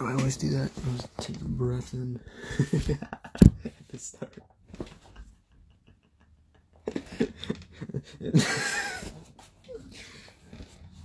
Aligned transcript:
do 0.00 0.06
I 0.06 0.12
always 0.14 0.36
do 0.38 0.48
that? 0.48 0.70
I 0.74 0.86
always 0.86 1.08
take 1.18 1.36
a 1.42 1.44
breath 1.44 1.92
in 1.92 2.18
to 3.90 3.98
start. 3.98 4.32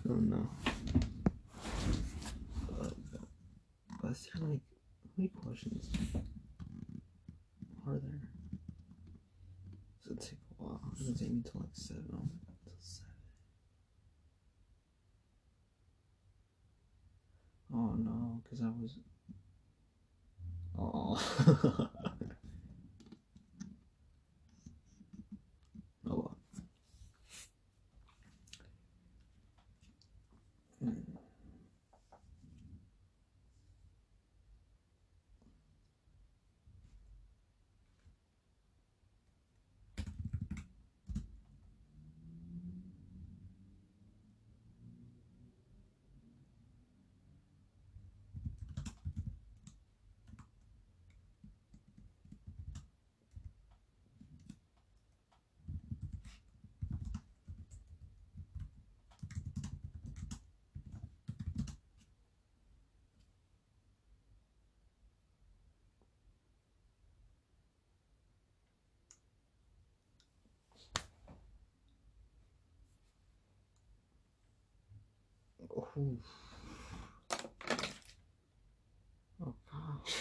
oh 0.10 0.13
no. 0.13 0.47
Uh, 2.81 2.89
is 4.09 4.30
there 4.34 4.48
like, 4.48 4.62
how 5.04 5.12
many 5.18 5.30
questions 5.30 5.89
are 7.86 8.00
there? 8.00 8.21
It's 9.98 10.07
gonna 10.07 10.21
take 10.21 10.39
a 10.57 10.64
while. 10.64 10.80
It's 10.93 11.02
gonna 11.02 11.18
take 11.18 11.32
me 11.32 11.41
until 11.46 11.62
like 11.62 11.70
7. 11.73 12.02
Ooh. 75.97 76.19
Oh 79.41 79.53
gosh. 79.72 80.16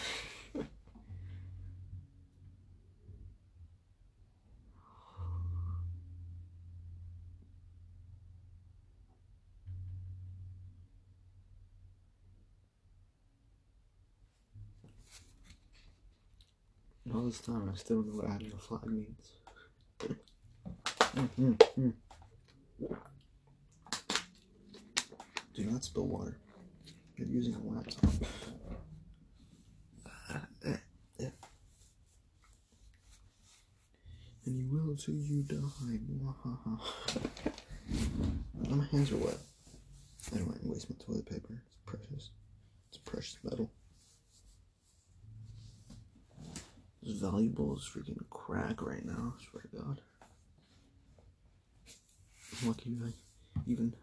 All 17.12 17.22
this 17.22 17.40
time, 17.40 17.70
I 17.72 17.76
still 17.76 18.02
don't 18.02 18.16
know 18.16 18.22
what 18.22 18.30
adding 18.30 18.52
a 18.52 18.58
flag 18.58 18.86
means. 18.86 19.32
Mm, 21.14 21.28
mm, 21.38 21.56
mm. 21.78 21.92
Do 25.54 25.64
not 25.64 25.84
spill 25.84 26.06
water. 26.06 26.38
You're 27.16 27.28
using 27.28 27.54
a 27.54 27.62
laptop. 27.62 28.10
And 34.46 34.58
you 34.58 34.66
will 34.68 34.94
till 34.94 35.14
you 35.14 35.42
die. 35.42 35.56
My 38.68 38.84
hands 38.92 39.10
are 39.10 39.16
wet. 39.16 39.38
I 40.34 40.36
don't 40.36 40.48
want 40.48 40.62
to 40.62 40.68
waste 40.68 40.90
my 40.90 40.96
toilet 41.02 41.24
paper. 41.24 41.62
It's 41.66 41.78
precious. 41.86 42.28
It's 42.90 42.98
precious 42.98 43.38
metal. 43.42 43.70
It's 47.02 47.20
valuable 47.20 47.78
as 47.78 47.88
freaking 47.88 48.18
crack 48.28 48.82
right 48.82 49.04
now, 49.04 49.34
I 49.38 49.44
swear 49.50 49.62
to 49.62 49.76
God. 49.76 50.00
I'm 52.62 52.68
lucky 52.68 52.98
I 53.02 53.12
even 53.66 53.94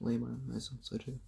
lay 0.00 0.16
my 0.16 0.28
eyes 0.54 0.70
outside 0.74 1.02
here. 1.02 1.20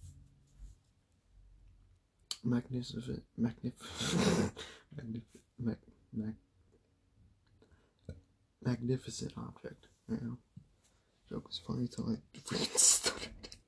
Magnificent, 2.43 3.23
magnif- 3.39 3.73
magnif- 4.95 5.21
mag- 5.59 5.77
mag- 6.13 6.35
magnificent 8.63 9.33
object. 9.37 9.87
I 10.09 10.13
know. 10.23 10.37
Joke 11.29 11.47
was 11.47 11.61
funny 11.65 11.87
till 11.87 12.09
I 12.09 12.17
freaking 12.39 13.58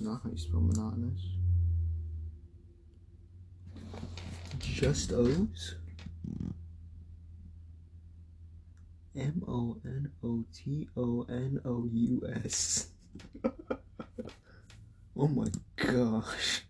not 0.00 0.20
how 0.22 0.30
you 0.30 0.38
spell 0.38 0.60
monotonous. 0.60 1.20
Just 4.58 5.12
O's? 5.12 5.76
M 9.16 9.42
O 9.48 9.76
N 9.84 10.10
O 10.22 10.44
T 10.54 10.88
O 10.96 11.26
N 11.28 11.60
O 11.64 11.88
U 11.92 12.22
S. 12.44 12.88
Oh 15.20 15.26
my 15.26 15.48
gosh. 15.74 16.62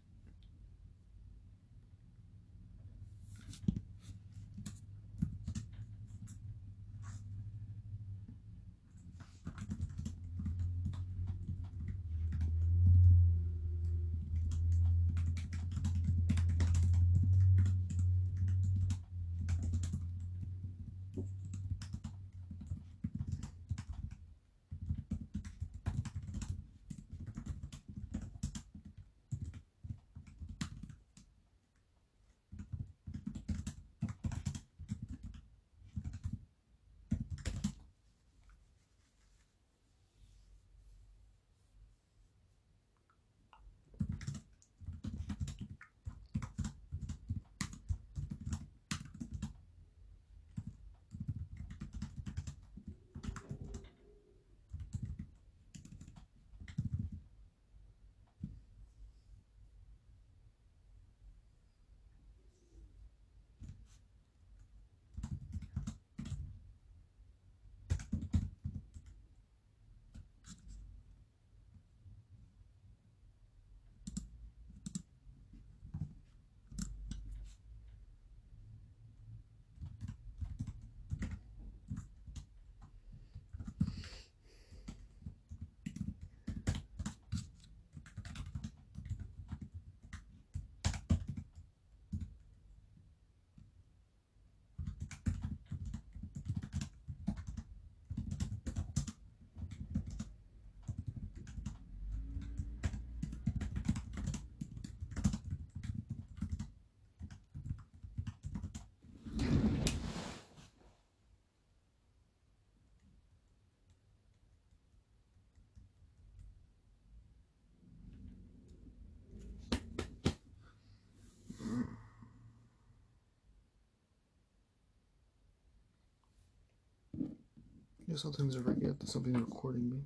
Know, 128.19 128.33
sometimes 128.33 128.57
I 128.57 128.63
forget 128.63 128.99
that 128.99 129.09
something's 129.09 129.39
recording 129.39 129.91
me. 129.91 129.99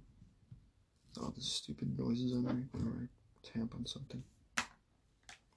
Oh, 1.19 1.25
All 1.25 1.31
the 1.35 1.41
stupid 1.41 1.99
noises 1.99 2.35
I 2.35 2.53
make 2.53 2.67
whenever 2.73 3.09
I 3.09 3.59
tap 3.59 3.75
on 3.75 3.87
something. 3.87 4.23
I 4.59 4.63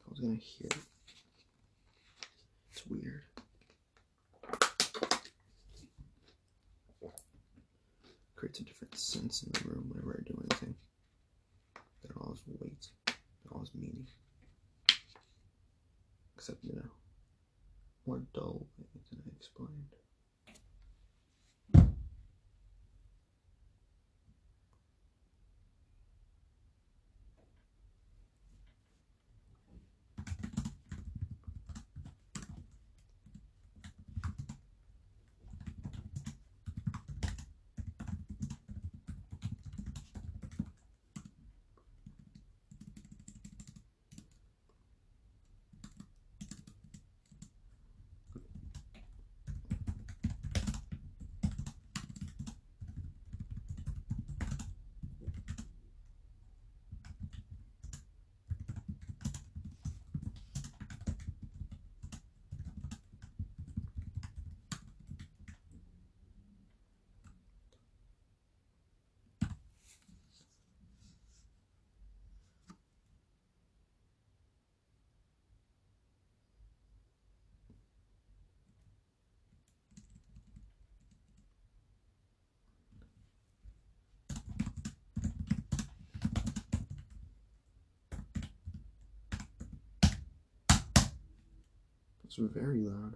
was 0.09 0.21
gonna 0.21 0.35
hear 0.35 0.69
it. 0.71 0.77
It's 2.71 2.87
weird. 2.87 3.23
Creates 8.37 8.59
a 8.61 8.63
different 8.63 8.95
sense 8.95 9.43
in 9.43 9.51
the 9.51 9.69
room 9.69 9.89
whenever 9.89 10.17
I 10.17 10.23
do 10.23 10.41
anything. 10.49 10.75
That 12.03 12.15
all 12.15 12.29
has 12.29 12.41
weight, 12.61 12.87
that 13.05 13.51
all 13.51 13.59
has 13.59 13.75
meaning. 13.75 14.07
Except, 16.37 16.63
you 16.63 16.75
know, 16.75 16.89
more 18.05 18.21
dull 18.33 18.65
way 18.77 19.01
than 19.11 19.23
I 19.25 19.35
explained. 19.35 19.95
It's 92.37 92.53
very 92.53 92.81
loud. 92.81 93.15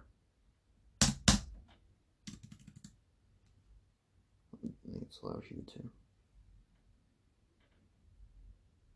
It's 5.02 5.18
loud 5.22 5.42
here 5.46 5.58
too. 5.70 5.90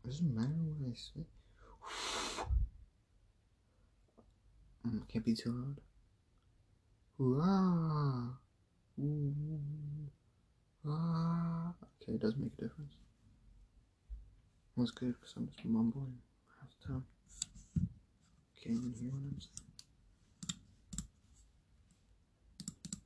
Doesn't 0.03 0.35
matter 0.35 0.49
what 0.49 0.91
I 0.91 0.95
say. 0.95 1.25
Mm, 4.87 5.01
can't 5.07 5.25
be 5.25 5.33
too 5.33 5.75
loud. 7.17 8.35
Okay, 10.87 12.13
it 12.13 12.21
does 12.21 12.35
make 12.35 12.51
a 12.59 12.61
difference. 12.61 12.93
That's 14.77 14.91
good 14.91 15.15
because 15.19 15.33
I'm 15.37 15.47
just 15.47 15.65
mumbling 15.65 16.19
half 16.59 16.69
the 16.81 16.87
time. 16.87 17.05
Can't 18.63 18.75
even 18.75 18.93
hear 18.99 19.09
what 19.09 19.17
I'm 19.17 19.39
saying. 19.39 19.64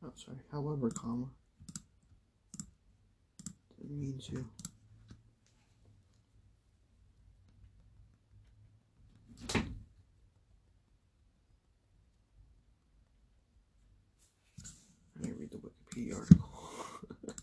Oh, 0.10 0.13
sorry. 0.16 0.38
However, 0.51 0.89
comma. 0.89 1.28
Didn't 3.80 4.00
mean 4.00 4.20
to. 4.30 4.46
I 15.16 15.28
to 15.28 15.34
read 15.38 15.51
the 15.51 15.58
Wikipedia 15.58 16.18
article. 16.18 16.50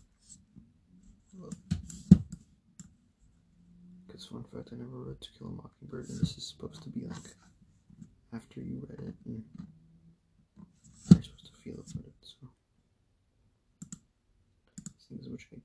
Because 4.07 4.25
fun 4.25 4.43
fact, 4.51 4.69
I 4.73 4.75
never 4.75 4.97
read 4.97 5.21
To 5.21 5.29
Kill 5.37 5.47
a 5.47 5.51
Mockingbird, 5.51 6.09
and 6.09 6.19
this 6.19 6.37
is 6.37 6.47
supposed 6.47 6.81
to 6.83 6.89
be 6.89 7.05
like 7.05 7.35
after 8.33 8.59
you 8.61 8.85
read 8.89 8.99
it, 9.09 9.15
and 9.25 9.43
you're 11.11 11.23
supposed 11.23 11.53
to 11.53 11.61
feel 11.61 11.75
it. 11.79 12.16
So 15.37 15.61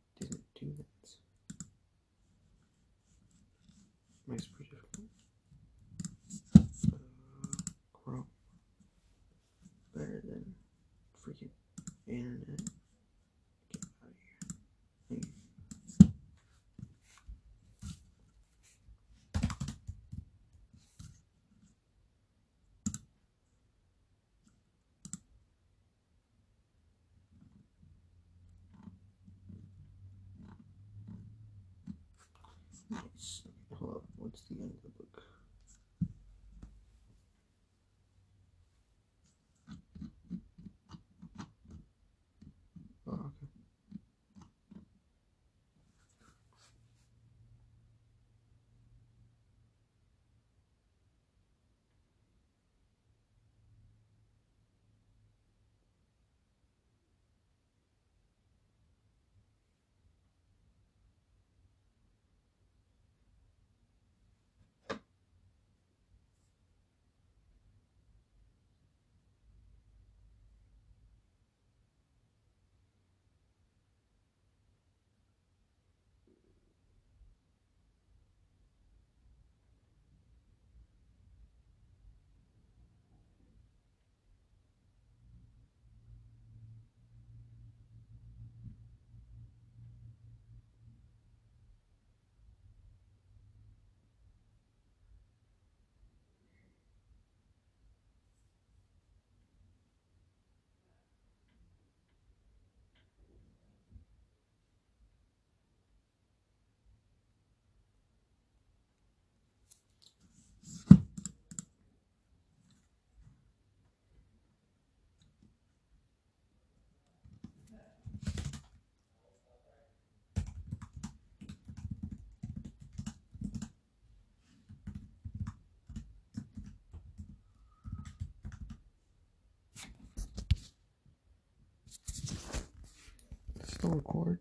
record? 133.96 134.38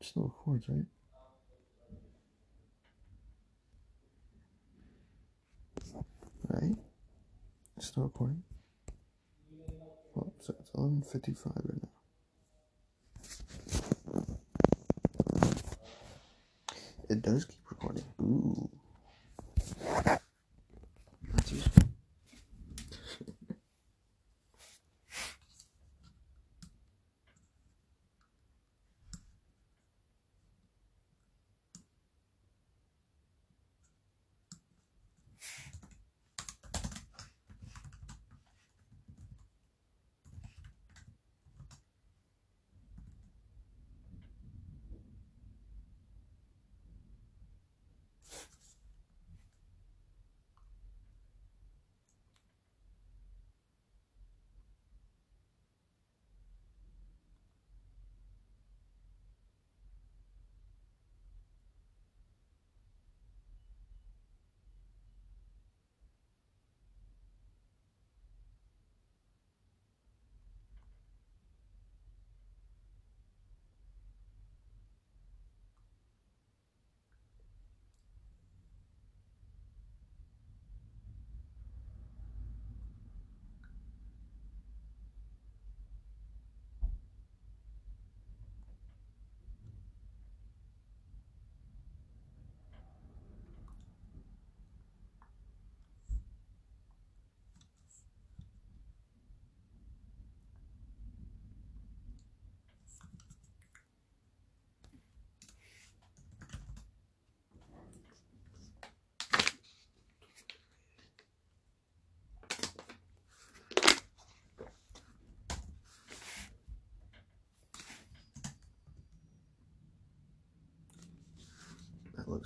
It 0.00 0.06
still 0.06 0.34
records, 0.46 0.68
right? 0.68 0.86
Right? 6.48 6.76
It's 7.76 7.86
still 7.86 8.04
recording. 8.04 8.42
Well, 10.14 10.32
so 10.40 10.54
it's 10.58 10.70
eleven 10.74 11.02
fifty 11.02 11.32
five 11.32 11.52
right 11.64 11.82
now. 11.82 11.90
It 17.08 17.22
does 17.22 17.44
keep 17.44 17.65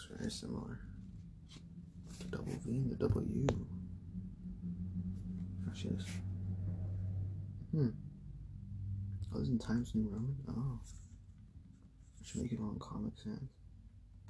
looks 0.00 0.21
very 0.21 0.30
similar. 0.30 0.80
The 2.19 2.37
double 2.37 2.52
V 2.64 2.71
and 2.71 2.90
the 2.90 2.97
double 2.97 3.23
U. 3.23 3.47
Actually, 5.69 5.97
this. 5.97 6.07
Hmm. 7.73 7.88
Oh, 9.35 9.40
is 9.40 9.49
in 9.49 9.59
Times 9.59 9.92
New 9.95 10.09
Roman? 10.09 10.37
Oh. 10.49 10.80
I 12.19 12.26
should 12.26 12.42
make 12.42 12.52
it 12.52 12.59
all 12.61 12.71
in 12.73 12.78
Comic 12.78 13.12
Sans. 13.23 13.49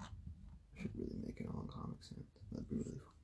I 0.00 0.80
should 0.80 0.90
really 0.94 1.18
make 1.24 1.40
it 1.40 1.46
all 1.52 1.62
in 1.62 1.68
Comic 1.68 1.98
Sans. 2.02 2.24
That'd 2.52 2.68
be 2.68 2.76
really 2.76 2.98
fun. 2.98 3.19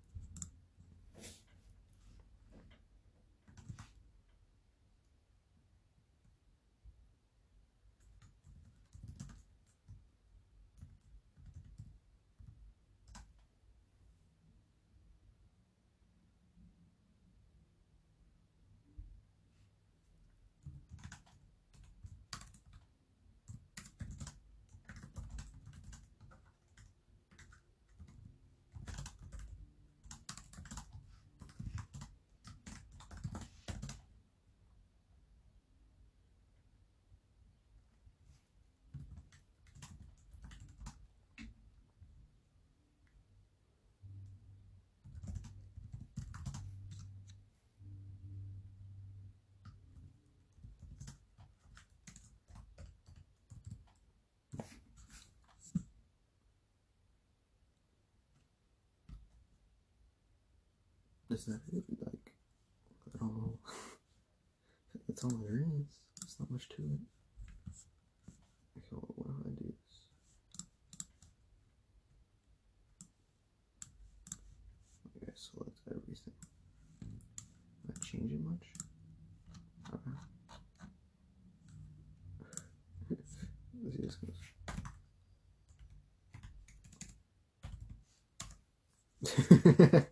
Is 61.37 61.45
that 61.45 61.61
it? 61.71 61.85
Like, 62.01 62.33
at 63.15 63.21
all? 63.21 63.59
That's 65.09 65.23
all 65.23 65.31
there 65.31 65.59
is. 65.59 65.87
There's 66.21 66.37
not 66.41 66.51
much 66.51 66.67
to 66.71 66.77
it. 66.77 67.01
Okay, 68.79 68.89
well, 68.93 69.13
what 69.17 69.29
if 69.41 69.47
I 69.47 69.51
do 69.51 69.67
this? 69.67 70.01
Okay, 75.23 75.33
select 75.35 75.79
everything. 75.91 76.33
Did 77.87 77.97
I 77.97 78.07
change 78.07 78.33
much? 78.43 78.67
Okay. 79.93 80.11
Let's 83.85 83.97
see 83.97 84.03
this 84.03 84.17
goes. 84.17 84.41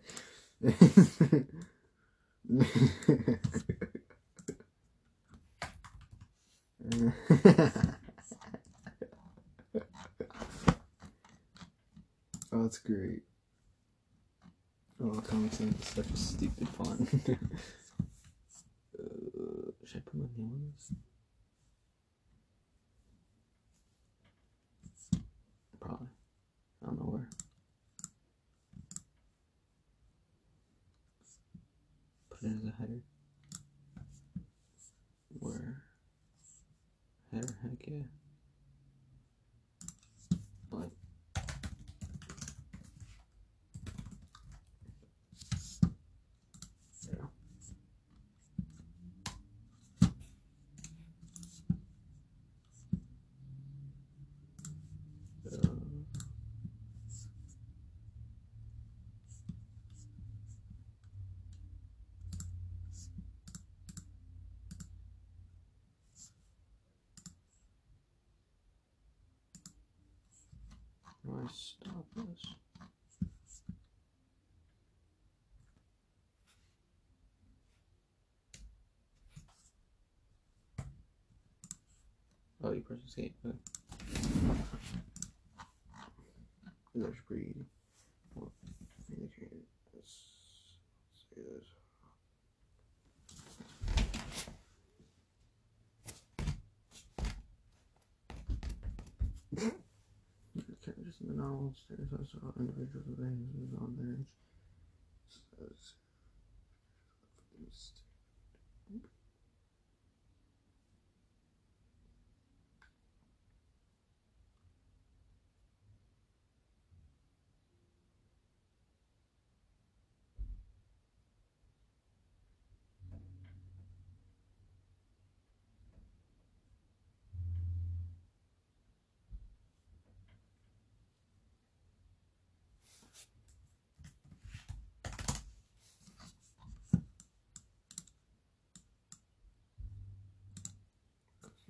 oh, 12.51 12.63
that's 12.63 12.77
great. 12.79 13.21
Oh, 15.01 15.21
Comic 15.21 15.53
Sans 15.53 15.75
is 15.79 15.87
such 15.87 16.09
a 16.09 16.17
stupid 16.17 16.69
font. 16.69 17.01
uh, 17.29 17.35
should 19.83 19.97
I 19.97 20.01
put 20.09 20.15
my 20.15 20.27
name 20.37 20.51
on 20.53 20.71
this? 20.73 20.91
Probably. 25.79 26.07
I 26.81 26.85
don't 26.87 26.99
know 26.99 27.05
where. 27.05 27.29
Put 32.29 32.43
it 32.43 32.55
as 32.55 32.63
a 32.65 32.71
header. 32.79 33.01
Where? 35.39 35.83
Header, 37.31 37.55
heck 37.63 37.87
yeah. 37.87 38.03
Like. 40.71 40.91
Yeah. 47.07 47.25
Uh, 55.45 55.57
How 71.03 71.14
do 71.25 71.39
I 71.43 71.47
stop 71.51 72.05
this? 72.15 72.45
Oh, 82.63 82.71
you 82.71 82.81
press 82.81 82.99
escape. 83.07 83.35
Okay. 83.45 83.55
That's 86.95 87.21
pretty 87.27 87.43
easy. 87.49 87.65
Well, 88.33 88.51
indicate 89.09 89.51
this. 89.93 90.11
Say 91.29 91.41
this. 91.41 91.67
Characters 100.83 101.17
in 101.89 101.97
the 101.97 102.03
novel 102.03 102.25
stares 102.25 102.25
us 102.25 102.31
saw 102.31 103.21
names 103.21 103.73
on 103.81 103.95
bench. 103.95 104.44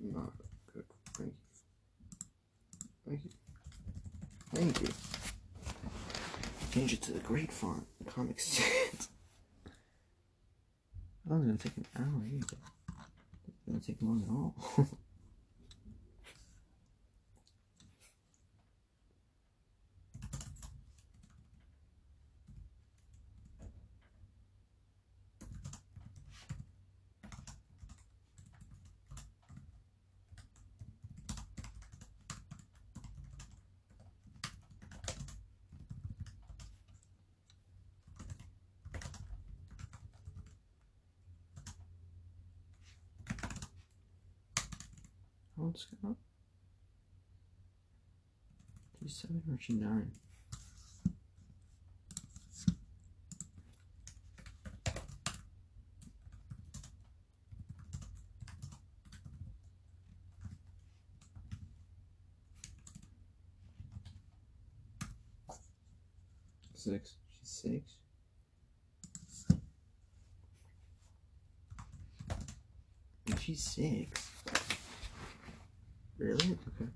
Not 0.00 0.32
good. 0.72 0.84
Thank 1.16 1.32
you. 1.32 1.70
Thank 3.06 3.24
you. 3.24 3.30
Thank 4.54 4.80
you. 4.82 4.88
Change 6.72 6.92
it 6.92 7.02
to 7.02 7.12
the 7.12 7.20
great 7.20 7.52
font. 7.52 7.86
Comic 8.06 8.38
Sans. 8.38 9.08
I 11.28 11.32
think 11.32 11.46
gonna 11.46 11.56
take 11.56 11.76
an 11.76 11.86
hour 11.96 12.26
either. 12.26 12.56
It's 13.48 13.62
gonna 13.66 13.80
take 13.80 14.00
long 14.00 14.22
at 14.22 14.28
all. 14.30 14.88
Scout? 45.76 46.16
She's 49.02 49.14
seven 49.16 49.42
or 49.50 49.58
she 49.60 49.74
nine? 49.74 50.10
Six. 66.74 67.16
She's 67.40 67.48
six. 67.50 67.96
She's 73.40 73.62
six. 73.62 74.30
Really? 76.18 76.56
Okay. 76.68 76.90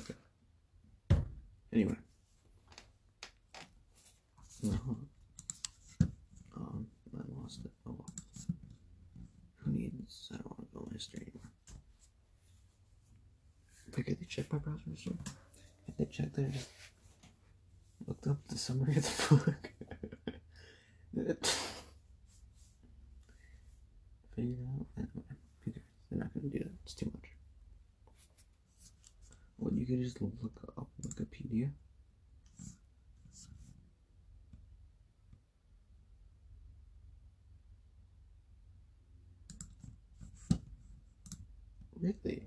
okay. 0.00 0.14
Anyway. 1.72 1.96
No. 4.62 4.78
Um, 6.56 6.86
I 7.16 7.20
lost 7.40 7.60
it. 7.64 7.70
Oh 7.86 7.94
well. 7.98 8.06
Who 9.64 9.72
needs? 9.72 10.28
I 10.32 10.36
don't 10.36 10.46
want 10.58 10.70
to 10.70 10.78
go 10.78 10.84
on 10.86 10.92
history 10.92 11.22
anymore. 11.22 11.50
Okay, 13.98 14.14
they 14.14 14.26
checked 14.26 14.52
my 14.52 14.58
browser 14.58 14.90
history. 14.90 15.16
Checked 16.12 16.36
there, 16.36 16.50
just 16.50 16.68
looked 18.06 18.26
up 18.26 18.36
the 18.46 18.58
summary 18.58 18.98
of 18.98 19.02
the 19.02 19.34
book. 19.34 19.72
Figured 24.36 24.58
out. 24.78 24.86
Anyway, 24.98 25.80
they're 26.10 26.18
not 26.18 26.34
gonna 26.34 26.48
do 26.48 26.58
that. 26.58 26.72
It's 26.84 26.92
too 26.92 27.10
much. 27.14 27.30
Well, 29.56 29.72
you 29.72 29.86
could 29.86 30.02
just 30.02 30.20
look 30.20 30.60
up 30.76 30.88
Wikipedia. 31.02 31.70
Really? 41.98 42.44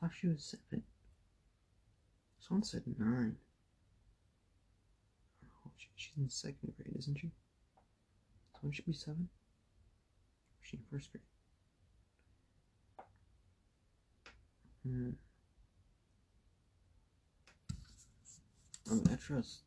Thought 0.00 0.10
she 0.14 0.28
was 0.28 0.44
seven. 0.44 0.84
Someone 2.38 2.62
said 2.62 2.82
nine. 2.98 3.36
Oh, 5.44 5.70
she, 5.76 5.88
she's 5.96 6.16
in 6.16 6.28
second 6.28 6.72
grade, 6.76 6.96
isn't 6.96 7.18
she? 7.18 7.30
Someone 8.54 8.72
should 8.72 8.86
be 8.86 8.92
seven. 8.92 9.28
Or 9.28 10.62
she 10.62 10.76
in 10.76 10.82
first 10.90 11.10
grade? 11.10 11.22
Hmm. 14.86 15.10
I 18.90 18.94
mean, 18.94 19.06
I 19.12 19.16
trust 19.16 19.62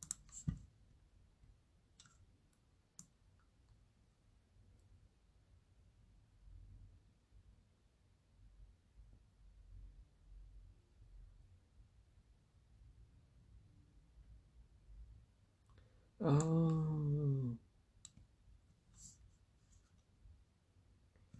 Oh. 16.24 17.58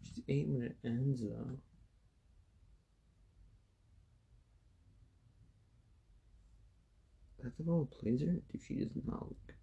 She's 0.04 0.24
eight 0.28 0.48
when 0.48 0.64
it 0.64 0.76
ends, 0.84 1.22
though. 1.22 1.58
Is 7.38 7.44
that 7.46 7.58
the 7.58 7.64
girl 7.64 7.80
who 7.80 7.86
plays? 8.00 8.20
Dude, 8.22 8.42
she 8.66 8.76
does 8.76 8.90
not 9.06 9.28
look. 9.28 9.54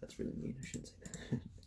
That's 0.00 0.18
really 0.18 0.32
mean. 0.40 0.56
I 0.60 0.66
shouldn't 0.66 0.88
say 0.88 0.94
that. 1.30 1.40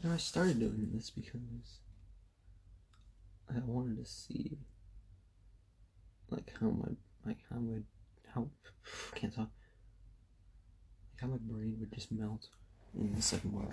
You 0.00 0.08
know, 0.08 0.14
I 0.14 0.18
started 0.18 0.60
doing 0.60 0.90
this 0.94 1.10
because 1.10 1.80
I 3.50 3.58
wanted 3.64 3.98
to 3.98 4.04
see 4.08 4.58
like 6.30 6.52
how 6.60 6.68
my 6.68 6.90
like 7.26 7.38
how 7.50 7.58
my 7.58 7.78
how 8.32 8.48
can't 9.16 9.34
talk 9.34 9.48
like 11.10 11.20
how 11.20 11.26
my 11.26 11.38
brain 11.40 11.78
would 11.80 11.92
just 11.92 12.12
melt 12.12 12.46
in 12.96 13.12
the 13.12 13.22
second 13.22 13.52
one. 13.52 13.70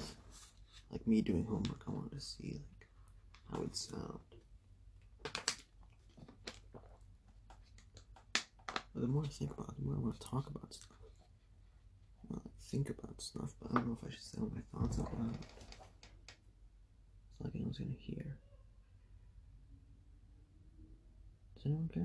Like 0.89 1.05
me 1.05 1.21
doing 1.21 1.45
homework, 1.45 1.83
I 1.88 1.91
wanted 1.91 2.17
to 2.17 2.21
see 2.21 2.53
like 2.53 2.88
how 3.51 3.59
it'd 3.59 3.75
sound. 3.75 4.19
But 8.93 9.01
the 9.01 9.07
more 9.07 9.25
I 9.25 9.27
think 9.27 9.51
about 9.51 9.69
it, 9.69 9.75
the 9.77 9.85
more 9.85 9.95
I 9.95 9.99
want 9.99 10.19
to 10.19 10.27
talk 10.27 10.47
about 10.47 10.73
stuff. 10.73 10.89
I 12.33 12.39
think 12.71 12.89
about 12.89 13.21
stuff, 13.21 13.53
but 13.61 13.69
I 13.71 13.75
don't 13.75 13.88
know 13.89 13.97
if 14.01 14.07
I 14.07 14.11
should 14.11 14.23
say 14.23 14.39
all 14.41 14.51
my 14.55 14.61
thoughts 14.79 14.99
out 14.99 15.13
loud. 15.19 15.38
It's 17.36 17.43
like 17.45 17.56
anyone's 17.56 17.78
gonna 17.80 17.91
hear. 17.98 18.38
Does 21.56 21.65
anyone 21.65 21.89
care? 21.93 22.04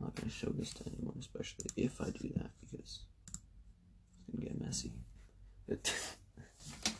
I'm 0.00 0.06
not 0.06 0.14
gonna 0.14 0.30
show 0.30 0.50
this 0.50 0.72
to 0.74 0.84
anyone, 0.86 1.16
especially 1.18 1.66
if 1.76 2.00
I 2.00 2.06
do 2.06 2.30
that, 2.36 2.50
because 2.60 2.78
it's 2.78 3.00
gonna 4.32 4.44
get 4.46 4.60
messy. 4.60 4.92
But, 5.68 5.92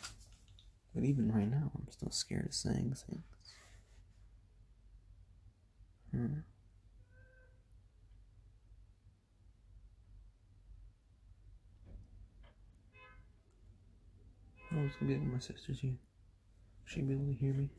but 0.93 1.03
even 1.03 1.31
right 1.31 1.49
now, 1.49 1.71
I'm 1.75 1.87
still 1.91 2.11
scared 2.11 2.47
of 2.47 2.53
saying 2.53 2.95
things. 2.95 3.23
Hmm. 6.11 6.39
I 14.71 14.81
was 14.83 14.91
gonna 14.99 15.13
get 15.13 15.23
my 15.23 15.39
sister's 15.39 15.79
here. 15.79 15.95
She'd 16.85 17.07
be 17.07 17.13
able 17.13 17.25
to 17.25 17.33
hear 17.33 17.53
me 17.53 17.69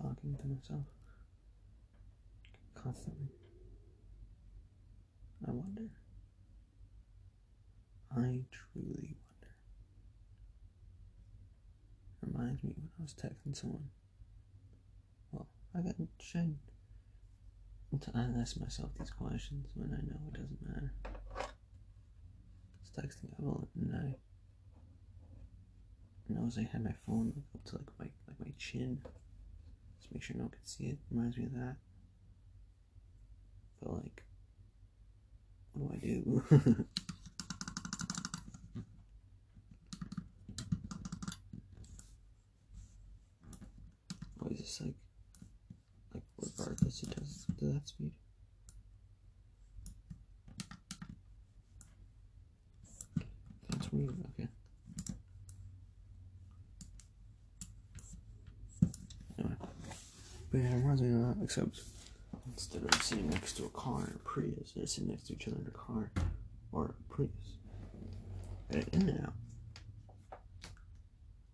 talking 0.00 0.36
to 0.40 0.46
myself 0.46 0.84
constantly. 2.74 3.28
I 5.46 5.50
wonder. 5.50 5.88
I 8.12 8.40
truly 8.52 9.16
wonder. 9.26 9.54
Reminds 12.22 12.62
me 12.62 12.74
when 12.76 12.90
I 12.98 13.02
was 13.02 13.14
texting 13.14 13.56
someone. 13.56 13.88
Well, 15.32 15.48
I 15.74 15.80
got 15.80 15.94
should. 16.20 16.56
I 18.14 18.40
ask 18.40 18.60
myself 18.60 18.90
these 18.98 19.10
questions 19.10 19.70
when 19.74 19.92
I 19.92 20.00
know 20.06 20.20
it 20.28 20.34
doesn't 20.34 20.62
matter. 20.62 20.92
I 21.04 21.10
was 22.82 22.90
texting 22.96 23.32
Evelyn 23.38 23.66
and 23.80 23.94
I 23.96 24.14
and 26.36 26.52
I 26.58 26.68
had 26.72 26.84
my 26.84 26.94
phone 27.06 27.32
up 27.54 27.64
to 27.66 27.76
like 27.76 27.88
my 27.98 28.06
like 28.28 28.40
my 28.40 28.52
chin. 28.58 29.00
Just 30.00 30.12
make 30.12 30.22
sure 30.22 30.36
no 30.36 30.44
one 30.44 30.50
can 30.50 30.64
see 30.64 30.84
it. 30.86 30.98
Reminds 31.10 31.36
me 31.36 31.44
of 31.44 31.52
that. 31.54 31.76
But 33.82 33.92
like 33.94 34.22
what 35.72 36.00
do 36.00 36.06
I 36.08 36.14
do? 36.14 36.42
Why 44.38 44.50
is 44.52 44.58
this 44.58 44.80
like 44.80 44.94
like 46.14 46.22
regardless 46.38 47.02
it 47.02 47.10
does 47.16 47.46
to 47.58 47.64
that 47.66 47.88
speed? 47.88 48.12
That's 53.68 53.92
weird, 53.92 54.16
okay. 54.34 54.48
Anyway. 59.38 59.54
But 60.50 60.60
yeah, 60.62 60.70
it 60.70 60.74
reminds 60.74 61.02
me 61.02 61.10
that, 61.10 61.36
except 61.42 61.80
instead 62.52 62.82
of 62.84 63.02
sitting 63.02 63.30
next 63.30 63.56
to 63.58 63.66
a 63.66 63.68
car 63.68 64.00
in 64.08 64.14
a 64.14 64.18
Prius, 64.18 64.72
they're 64.74 64.86
sitting 64.86 65.10
next 65.10 65.28
to 65.28 65.34
each 65.34 65.46
other 65.46 65.58
in 65.58 65.66
a 65.66 65.70
car 65.70 66.10
or 66.72 66.86
a 66.86 67.12
Prius. 67.12 67.30
And 68.70 68.84
in 68.92 69.08
and 69.08 69.26
out. 69.26 69.34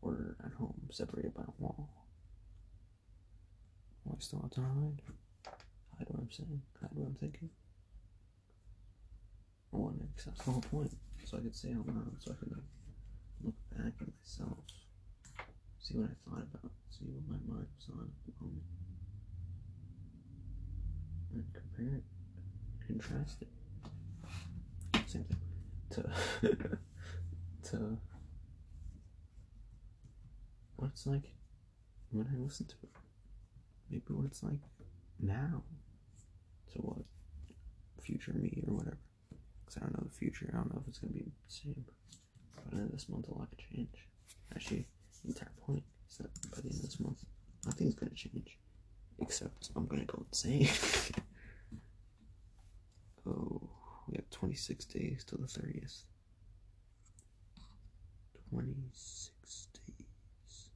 Or 0.00 0.36
at 0.44 0.52
home, 0.52 0.80
separated 0.90 1.34
by 1.34 1.42
a 1.42 1.52
wall. 1.58 1.90
Am 4.06 4.12
I 4.12 4.20
still 4.20 4.40
have 4.40 4.50
to 4.52 4.60
hide? 4.60 5.02
Hide 5.98 6.08
what 6.08 6.20
I'm 6.20 6.30
saying, 6.30 6.62
hide 6.80 6.90
what 6.92 7.06
I'm 7.06 7.14
thinking. 7.14 7.50
Want 9.72 9.98
to 9.98 10.06
accept 10.16 10.38
the 10.38 10.52
whole 10.52 10.60
point. 10.62 10.96
So 11.24 11.36
I 11.36 11.40
could 11.40 11.56
say 11.56 11.72
out 11.72 11.86
loud, 11.86 12.16
so 12.20 12.32
I 12.32 12.34
could 12.34 12.50
like 12.50 12.64
look 13.44 13.54
back 13.76 13.92
at 14.00 14.08
myself. 14.08 14.64
See 15.80 15.98
what 15.98 16.10
I 16.10 16.30
thought 16.30 16.44
about, 16.44 16.72
see 16.90 17.04
what 17.04 17.28
my 17.28 17.54
mind 17.54 17.66
was 17.76 17.88
on 17.92 18.08
at 18.08 18.24
the 18.24 18.44
moment. 18.44 18.62
And 21.36 21.44
compare 21.52 21.96
it, 21.96 22.04
contrast 22.86 23.42
it. 23.42 23.48
Same 25.06 25.24
thing. 25.24 25.36
To 25.90 26.10
to 27.70 27.98
what 30.76 30.88
it's 30.92 31.06
like 31.06 31.34
when 32.10 32.26
I 32.26 32.38
listen 32.38 32.64
to 32.68 32.74
it. 32.82 32.90
Maybe 33.90 34.02
what 34.08 34.24
it's 34.24 34.42
like 34.42 34.60
now. 35.20 35.62
To 36.72 36.78
what 36.78 37.04
future 38.00 38.32
me 38.32 38.64
or 38.66 38.72
whatever. 38.72 38.96
Because 39.60 39.76
I 39.76 39.80
don't 39.80 39.92
know 39.98 40.06
the 40.10 40.16
future. 40.16 40.48
I 40.50 40.56
don't 40.56 40.72
know 40.72 40.80
if 40.80 40.88
it's 40.88 40.98
gonna 41.00 41.12
be 41.12 41.20
the 41.20 41.30
same. 41.48 41.84
End 42.72 42.80
of 42.80 42.92
this 42.92 43.10
month, 43.10 43.28
a 43.28 43.34
lot 43.34 43.50
could 43.50 43.58
change. 43.58 44.08
Actually, 44.54 44.88
the 45.22 45.28
entire 45.28 45.52
point 45.66 45.84
is 46.10 46.16
that 46.16 46.32
by 46.50 46.62
the 46.62 46.68
end 46.70 46.76
of 46.76 46.82
this 46.82 46.98
month, 46.98 47.22
nothing's 47.66 47.94
gonna 47.94 48.14
change. 48.14 48.58
Except 49.20 49.70
I'm 49.74 49.86
gonna 49.86 50.04
go 50.04 50.24
insane. 50.28 50.68
oh, 53.26 53.60
we 54.08 54.16
have 54.16 54.28
26 54.30 54.84
days 54.86 55.24
till 55.26 55.38
the 55.38 55.46
30th. 55.46 56.02
26 58.50 59.68
days. 59.86 60.70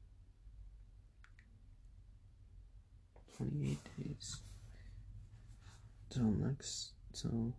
28 3.36 3.78
days. 3.98 4.36
Till 6.10 6.24
next, 6.24 6.92
till 7.12 7.54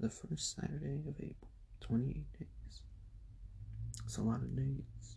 the 0.00 0.08
first 0.10 0.56
Saturday 0.56 0.98
of 1.08 1.14
April. 1.18 1.50
28 1.80 2.32
days. 2.38 2.82
It's 4.04 4.16
a 4.16 4.22
lot 4.22 4.42
of 4.42 4.56
days. 4.56 5.16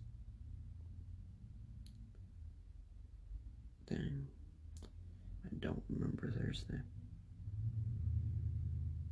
Dang. 3.89 4.27
I 5.45 5.55
don't 5.59 5.83
remember 5.89 6.31
Thursday. 6.31 6.79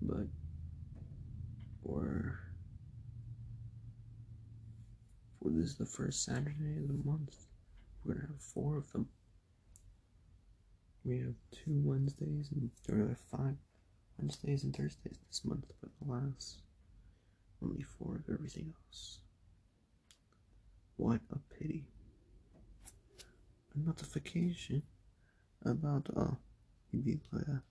But 0.02 0.28
we're 1.84 2.40
for 5.42 5.50
this 5.50 5.72
is 5.72 5.76
the 5.76 5.86
first 5.86 6.24
Saturday 6.24 6.78
of 6.78 6.88
the 6.88 7.10
month. 7.10 7.36
We're 8.04 8.16
gonna 8.16 8.28
have 8.28 8.42
four 8.42 8.78
of 8.78 8.92
them. 8.92 9.08
We 11.06 11.20
have 11.20 11.36
two 11.52 11.82
Wednesdays 11.84 12.50
and 12.52 12.70
or 12.90 13.04
we 13.04 13.10
have 13.10 13.20
five 13.20 13.56
Wednesdays 14.18 14.64
and 14.64 14.76
Thursdays 14.76 15.20
this 15.28 15.44
month, 15.46 15.72
but 15.82 15.92
alas, 16.06 16.58
only 17.62 17.84
four 17.84 18.16
of 18.16 18.34
everything 18.34 18.74
else. 18.88 19.20
What 20.98 21.22
a 21.32 21.40
pity. 21.54 21.86
A 23.76 23.80
notification 23.80 24.84
about 25.66 26.08
uh 26.16 26.32
that. 26.92 27.62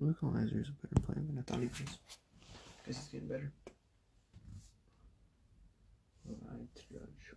Localizer 0.00 0.60
is 0.60 0.68
a 0.68 0.86
better 0.86 1.00
player 1.06 1.24
than 1.26 1.38
I 1.38 1.42
thought 1.42 1.60
he 1.60 1.66
was. 1.68 1.98
Guess 2.86 2.96
he's 2.96 3.06
getting 3.12 3.28
better. 3.28 3.52
Alright, 6.28 6.68
judge. 6.92 7.36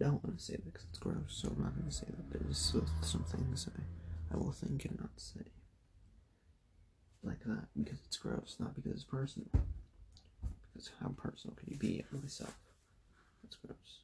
I 0.00 0.04
don't 0.04 0.24
want 0.24 0.38
to 0.38 0.44
say 0.44 0.54
that 0.54 0.64
because 0.64 0.86
it's 0.88 0.98
gross, 0.98 1.24
so 1.28 1.48
I'm 1.48 1.62
not 1.62 1.74
going 1.74 1.88
to 1.88 1.94
say 1.94 2.06
that. 2.08 2.30
There's 2.40 2.58
still 2.58 2.84
some 3.02 3.24
things 3.24 3.68
I, 3.74 4.34
I 4.34 4.38
will 4.38 4.52
think 4.52 4.84
and 4.86 4.98
not 4.98 5.10
say. 5.16 5.44
Like 7.22 7.40
that, 7.44 7.66
because 7.76 7.98
it's 8.06 8.16
gross, 8.16 8.56
not 8.58 8.74
because 8.74 8.92
it's 8.92 9.04
personal. 9.04 9.48
Because 10.72 10.90
how 11.00 11.14
personal 11.16 11.54
can 11.54 11.68
you 11.70 11.76
be 11.78 12.00
at 12.00 12.22
myself? 12.22 12.56
That's 13.50 13.56
gross. 13.66 14.00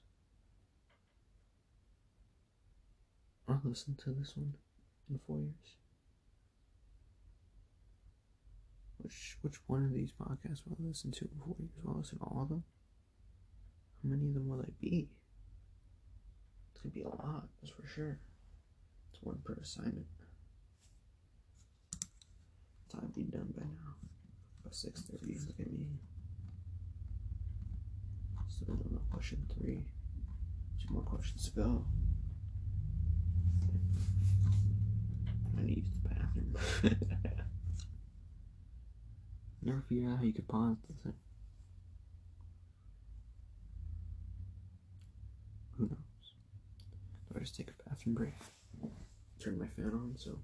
I'll 3.48 3.60
listen 3.62 3.96
to 4.02 4.10
this 4.10 4.36
one 4.36 4.54
in 5.08 5.20
four 5.26 5.38
years. 5.38 5.76
Which 8.98 9.38
which 9.42 9.54
one 9.68 9.84
of 9.84 9.92
these 9.92 10.10
podcasts 10.10 10.62
will 10.66 10.76
I 10.80 10.88
listen 10.88 11.12
to 11.12 11.26
in 11.26 11.40
four 11.44 11.54
years? 11.60 11.70
Will 11.82 11.94
I 11.94 11.98
listen 11.98 12.18
to 12.18 12.24
all 12.24 12.42
of 12.42 12.48
them? 12.48 12.64
How 14.02 14.10
many 14.10 14.26
of 14.28 14.34
them 14.34 14.48
will 14.48 14.60
I 14.60 14.70
be? 14.80 15.08
It's 16.72 16.82
gonna 16.82 16.92
be 16.92 17.02
a 17.02 17.08
lot, 17.08 17.48
that's 17.62 17.72
for 17.72 17.86
sure. 17.86 18.18
It's 19.12 19.22
one 19.22 19.38
per 19.44 19.54
assignment. 19.54 20.06
Time 22.90 23.12
to 23.14 23.20
be 23.20 23.24
done 23.24 23.52
by 23.56 23.62
now. 23.64 23.94
By 24.64 24.70
six 24.72 25.02
thirty. 25.02 25.38
Look 25.38 25.60
at 25.60 25.72
me. 25.72 25.86
Still 28.56 28.74
don't 28.74 28.92
know 28.92 29.00
question 29.12 29.46
three. 29.58 29.84
Two 30.80 30.94
more 30.94 31.02
questions 31.02 31.44
to 31.44 31.50
go. 31.50 31.84
I 35.58 35.62
need 35.62 35.74
to 35.74 35.80
use 35.80 35.88
the 36.02 36.08
bathroom. 36.08 36.56
Never 39.62 39.82
figured 39.88 40.10
out 40.10 40.18
how 40.18 40.24
you 40.24 40.32
could 40.32 40.48
pause 40.48 40.76
the 40.86 40.94
thing. 41.02 41.18
Who 45.76 45.84
knows? 45.84 45.98
I 47.34 47.38
just 47.40 47.56
take 47.56 47.68
a 47.68 47.88
bathroom 47.88 48.14
break? 48.14 48.34
Turn 49.38 49.58
my 49.58 49.66
fan 49.66 49.90
on 49.92 50.14
so 50.16 50.38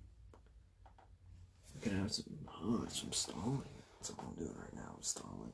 I 1.76 1.82
can 1.82 1.98
have 1.98 2.12
some 2.12 2.26
oh, 2.62 2.84
some 2.88 3.12
stalling. 3.12 3.62
That's 3.98 4.10
all 4.10 4.24
I'm 4.28 4.34
doing 4.34 4.54
right 4.60 4.74
now. 4.74 4.92
I'm 4.96 5.02
stalling. 5.02 5.52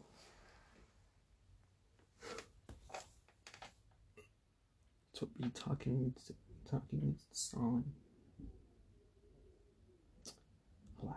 What 5.20 5.40
be 5.40 5.48
talking 5.48 6.14
to 6.26 6.35
talking 6.70 7.00
means 7.02 7.24
to 7.33 7.37
stalling. 7.37 7.92
Alas. 11.02 11.16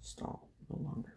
Stall 0.00 0.48
no 0.68 0.76
longer. 0.82 1.12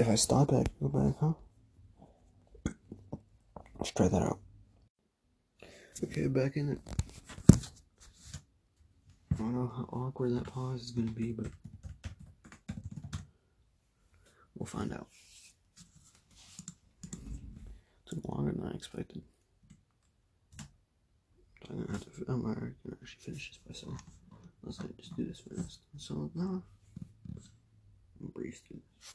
Okay. 0.00 0.01
I 0.12 0.14
stop 0.14 0.52
it, 0.52 0.68
go 0.78 0.88
back, 0.88 1.14
huh? 1.20 1.32
Let's 3.78 3.92
try 3.92 4.08
that 4.08 4.20
out. 4.20 4.40
Okay, 6.04 6.26
back 6.26 6.58
in 6.58 6.72
it. 6.72 6.78
I 9.32 9.36
don't 9.38 9.54
know 9.54 9.72
how 9.74 9.88
awkward 9.90 10.36
that 10.36 10.44
pause 10.48 10.82
is 10.82 10.90
gonna 10.90 11.12
be, 11.12 11.32
but 11.32 11.46
we'll 14.54 14.66
find 14.66 14.92
out. 14.92 15.06
It 17.14 17.18
Took 18.04 18.28
longer 18.28 18.52
than 18.52 18.66
I 18.66 18.72
expected. 18.72 19.22
I'm 21.70 21.78
gonna 21.78 21.92
have 21.92 22.02
to. 22.02 22.10
I'm 22.28 22.42
gonna 22.42 22.74
actually 23.00 23.22
finish 23.22 23.48
this 23.48 23.58
by 23.64 23.70
myself. 23.70 24.02
Let's 24.62 24.76
just 24.76 25.16
do 25.16 25.24
this 25.24 25.40
first. 25.40 25.80
So 25.96 26.30
now, 26.34 26.62
breeze 28.20 28.60
through 28.68 28.82
this. 29.00 29.14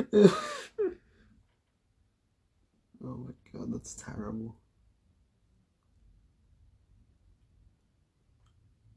oh 0.14 0.32
my 3.02 3.32
god, 3.52 3.72
that's 3.72 3.94
terrible. 3.94 4.56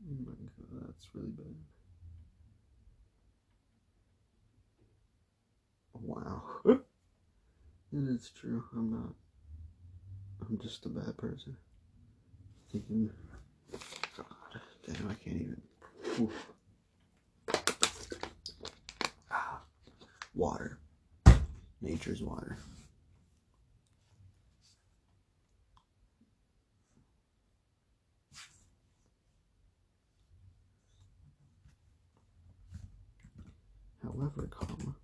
Oh 0.10 0.16
my 0.26 0.32
god, 0.32 0.86
that's 0.88 1.10
really 1.14 1.32
bad. 1.32 1.56
Wow. 5.94 6.44
it 6.66 6.80
is 7.92 8.32
true. 8.40 8.64
I'm 8.74 8.92
not. 8.92 9.14
I'm 10.48 10.58
just 10.60 10.86
a 10.86 10.90
bad 10.90 11.18
person. 11.18 11.58
Thinking. 12.72 13.10
God 14.16 14.26
damn, 14.86 15.10
I 15.10 15.14
can't 15.16 15.42
even. 15.42 15.62
Oof. 16.20 16.48
Ah, 19.32 19.62
water 20.34 20.80
nature's 21.84 22.22
water. 22.24 22.58
However, 34.04 34.48
comma, 34.48 34.96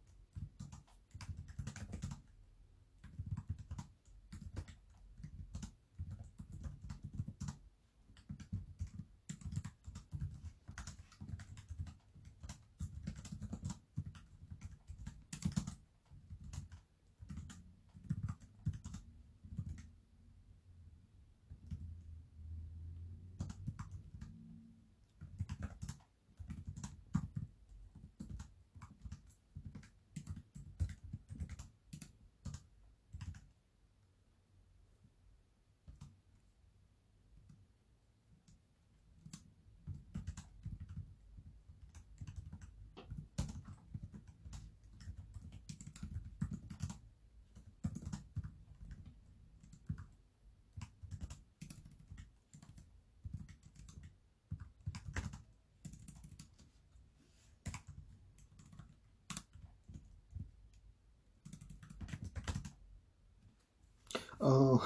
Oh. 64.42 64.82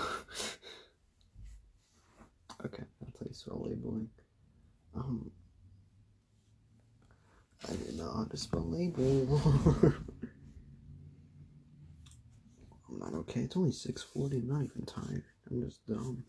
okay, 2.66 2.84
that's 3.00 3.18
how 3.20 3.26
you 3.28 3.34
spell 3.34 3.64
labeling. 3.64 4.10
Um, 4.96 5.30
Spell 8.36 8.68
label. 8.68 9.42
I'm 12.90 13.00
not 13.00 13.14
okay. 13.14 13.42
It's 13.42 13.56
only 13.56 13.72
6:40. 13.72 14.42
I'm 14.42 14.48
not 14.48 14.64
even 14.64 14.86
tired. 14.86 15.24
I'm 15.50 15.62
just 15.64 15.86
dumb. 15.88 16.24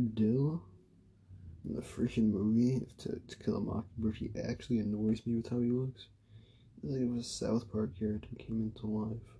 Dude, 0.00 0.14
Dill 0.14 0.62
in 1.66 1.74
the 1.74 1.82
freaking 1.82 2.30
movie 2.30 2.86
to, 2.98 3.20
to 3.28 3.36
Kill 3.36 3.56
a 3.56 3.60
Mockingbird, 3.60 4.16
he 4.16 4.30
actually 4.42 4.78
annoys 4.78 5.26
me 5.26 5.36
with 5.36 5.50
how 5.50 5.60
he 5.60 5.70
looks. 5.70 6.06
Like 6.82 7.02
if 7.02 7.20
a 7.20 7.22
South 7.22 7.70
Park 7.70 7.98
character 7.98 8.28
came 8.38 8.62
into 8.62 8.86
life. 8.86 9.36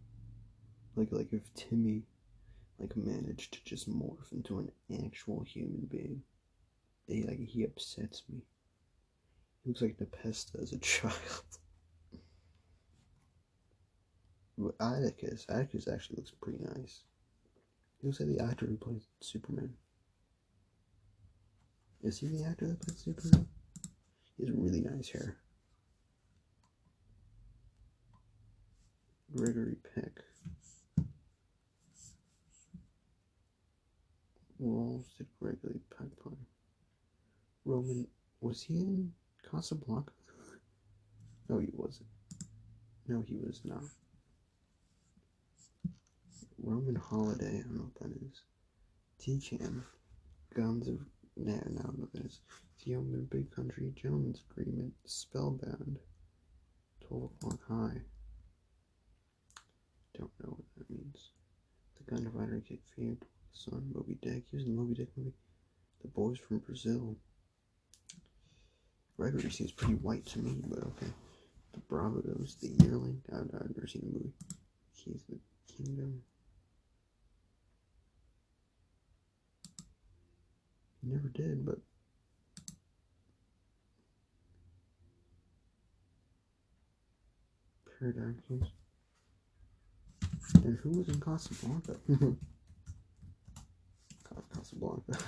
Like 0.97 1.13
like 1.13 1.33
if 1.33 1.55
Timmy 1.55 2.03
like 2.79 2.95
managed 2.95 3.55
to 3.55 3.65
just 3.65 3.89
morph 3.89 4.33
into 4.33 4.59
an 4.59 4.71
actual 5.07 5.43
human 5.45 5.89
being. 5.91 6.23
He 7.07 7.23
like 7.23 7.39
he 7.39 7.65
upsets 7.65 8.23
me. 8.29 8.43
He 9.63 9.71
looks 9.71 9.81
like 9.81 9.99
Nepesta 9.99 10.61
as 10.61 10.73
a 10.73 10.79
child. 10.81 11.15
but 14.59 14.75
Atticus, 14.79 15.47
Atticus 15.49 15.89
actually 15.89 16.17
looks 16.17 16.33
pretty 16.33 16.59
nice. 16.63 17.05
He 18.01 18.07
looks 18.07 18.21
like 18.21 18.29
the 18.29 18.45
actor 18.45 18.67
who 18.67 18.77
plays 18.77 19.07
Superman. 19.21 19.73
Is 22.03 22.18
he 22.18 22.28
the 22.28 22.44
actor 22.44 22.66
that 22.66 22.80
plays 22.80 22.98
Superman? 22.98 23.46
He 24.36 24.46
has 24.46 24.55
really 24.55 24.80
nice 24.80 25.11
hair. 25.11 25.36
Gregory 29.34 29.76
Peck. 29.94 30.12
roles 34.61 35.07
did 35.16 35.26
Gregory 35.40 35.80
Peck 35.96 36.09
play? 36.22 36.36
Roman 37.64 38.07
was 38.40 38.62
he 38.62 38.74
in 38.74 39.12
Casablanca? 39.51 40.12
No, 41.48 41.59
he 41.59 41.68
wasn't. 41.72 42.09
No, 43.09 43.22
he 43.26 43.36
was 43.36 43.61
not. 43.64 43.82
Roman 46.62 46.94
Holiday, 46.94 47.59
I 47.59 47.62
don't 47.62 47.74
know 47.74 47.90
what 47.92 48.03
that 48.03 48.16
is. 48.16 48.42
T-Cam, 49.18 49.84
Guns 50.55 50.88
of, 50.88 50.98
nah, 51.45 51.53
no, 51.53 51.80
I 51.80 51.82
don't 51.82 51.99
know 51.99 52.05
what 52.05 52.12
that 52.12 52.24
is. 52.26 52.41
The 52.84 52.97
Omen, 52.97 53.28
Big 53.30 53.51
Country, 53.51 53.93
Gentleman's 53.95 54.43
Agreement, 54.51 54.93
Spellbound, 55.05 55.99
12 57.07 57.24
O'Clock 57.24 57.61
High. 57.68 58.01
Don't 60.18 60.30
know 60.43 60.51
what 60.51 60.66
that 60.76 60.91
means. 60.91 61.30
The 61.97 62.14
Gunfighter 62.14 62.62
Kid 62.66 62.78
Feared, 62.95 63.24
Son, 63.53 63.91
Moby 63.95 64.18
Dick. 64.22 64.45
He 64.51 64.57
was 64.57 64.64
in 64.64 64.74
the 64.74 64.80
Moby 64.80 64.95
Dick 64.95 65.09
movie. 65.16 65.34
The 66.03 66.09
Boys 66.09 66.38
from 66.38 66.59
Brazil. 66.59 67.16
Gregory 69.16 69.51
seems 69.51 69.72
pretty 69.72 69.95
white 69.95 70.24
to 70.26 70.38
me, 70.38 70.62
but 70.66 70.78
okay. 70.78 71.12
The 71.72 71.80
Bravos, 71.80 72.57
The 72.61 72.68
Yearling. 72.84 73.20
I've, 73.32 73.51
I've 73.55 73.76
never 73.76 73.86
seen 73.86 74.03
the 74.07 74.18
movie. 74.18 74.32
He's 74.93 75.22
the 75.28 75.38
Kingdom. 75.68 76.22
Never 81.03 81.28
did, 81.28 81.64
but 81.64 81.78
Paradigm 87.98 88.42
And 90.64 90.78
who 90.78 90.90
was 90.90 91.09
in 91.09 91.20
Casablanca? 91.20 91.96
Casablanca. 94.55 95.12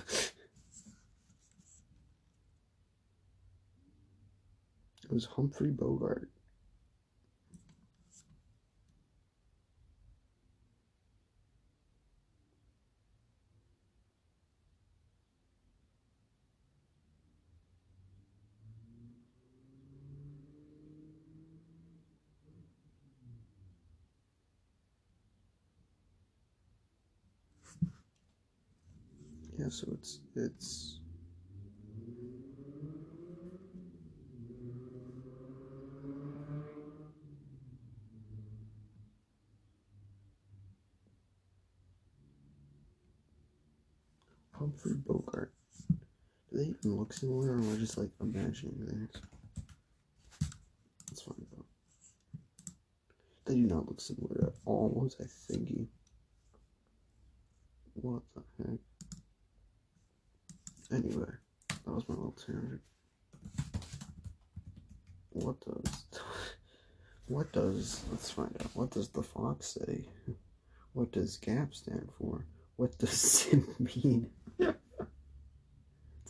it 5.04 5.10
was 5.10 5.24
Humphrey 5.24 5.70
Bogart. 5.70 6.30
Yeah, 29.58 29.61
so 29.72 29.88
it's 29.92 30.20
it's 30.36 31.00
Humphrey 44.52 44.94
Bogart. 44.94 45.52
Do 45.88 46.58
they 46.58 46.64
even 46.64 46.96
look 46.96 47.14
similar, 47.14 47.52
or 47.52 47.58
am 47.58 47.72
I 47.74 47.78
just 47.78 47.96
like 47.96 48.10
imagining 48.20 48.86
things? 48.86 49.22
That's 51.08 51.22
fine 51.22 51.46
though. 51.50 51.64
They 53.46 53.54
do 53.54 53.66
not 53.66 53.88
look 53.88 54.00
similar 54.00 54.48
at 54.48 54.52
all. 54.66 54.90
What 54.90 55.04
was 55.04 55.16
I 55.18 55.24
thinking? 55.50 55.88
What 57.94 58.22
the 58.34 58.42
heck? 58.58 58.91
Anyway, 60.92 61.24
that 61.68 61.90
was 61.90 62.06
my 62.06 62.14
little 62.14 62.32
tangent. 62.32 62.80
What 65.30 65.56
does 65.60 66.04
what 67.26 67.50
does 67.52 68.04
let's 68.10 68.30
find 68.30 68.54
out. 68.60 68.70
What 68.74 68.90
does 68.90 69.08
the 69.08 69.22
fox 69.22 69.78
say? 69.80 70.04
What 70.92 71.10
does 71.12 71.38
GAP 71.38 71.74
stand 71.74 72.10
for? 72.18 72.46
What 72.76 72.98
does 72.98 73.10
SIM 73.20 73.74
mean? 73.78 74.28
it's 74.58 74.72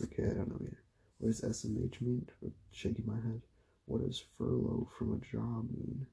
okay, 0.04 0.26
I 0.26 0.34
don't 0.34 0.48
know 0.48 0.58
either. 0.60 0.78
What 1.18 1.28
does 1.28 1.40
SMH 1.40 2.00
mean? 2.00 2.28
shaking 2.70 3.06
my 3.06 3.16
head. 3.16 3.42
What 3.86 4.06
does 4.06 4.22
furlough 4.38 4.88
from 4.96 5.14
a 5.14 5.26
job 5.26 5.68
mean? 5.76 6.06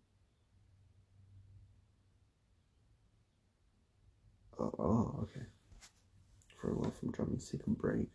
Oh, 4.59 4.73
oh 4.79 5.19
okay. 5.23 5.45
Furlough 6.59 6.91
from 6.99 7.13
job 7.13 7.29
means 7.29 7.47
take 7.47 7.67
a 7.67 7.69
break. 7.69 8.09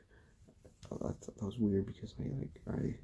Oh, 0.90 0.98
that, 1.02 1.20
that 1.22 1.44
was 1.44 1.58
weird 1.58 1.86
because 1.86 2.14
I 2.20 2.28
like 2.38 2.60
I 2.68 2.94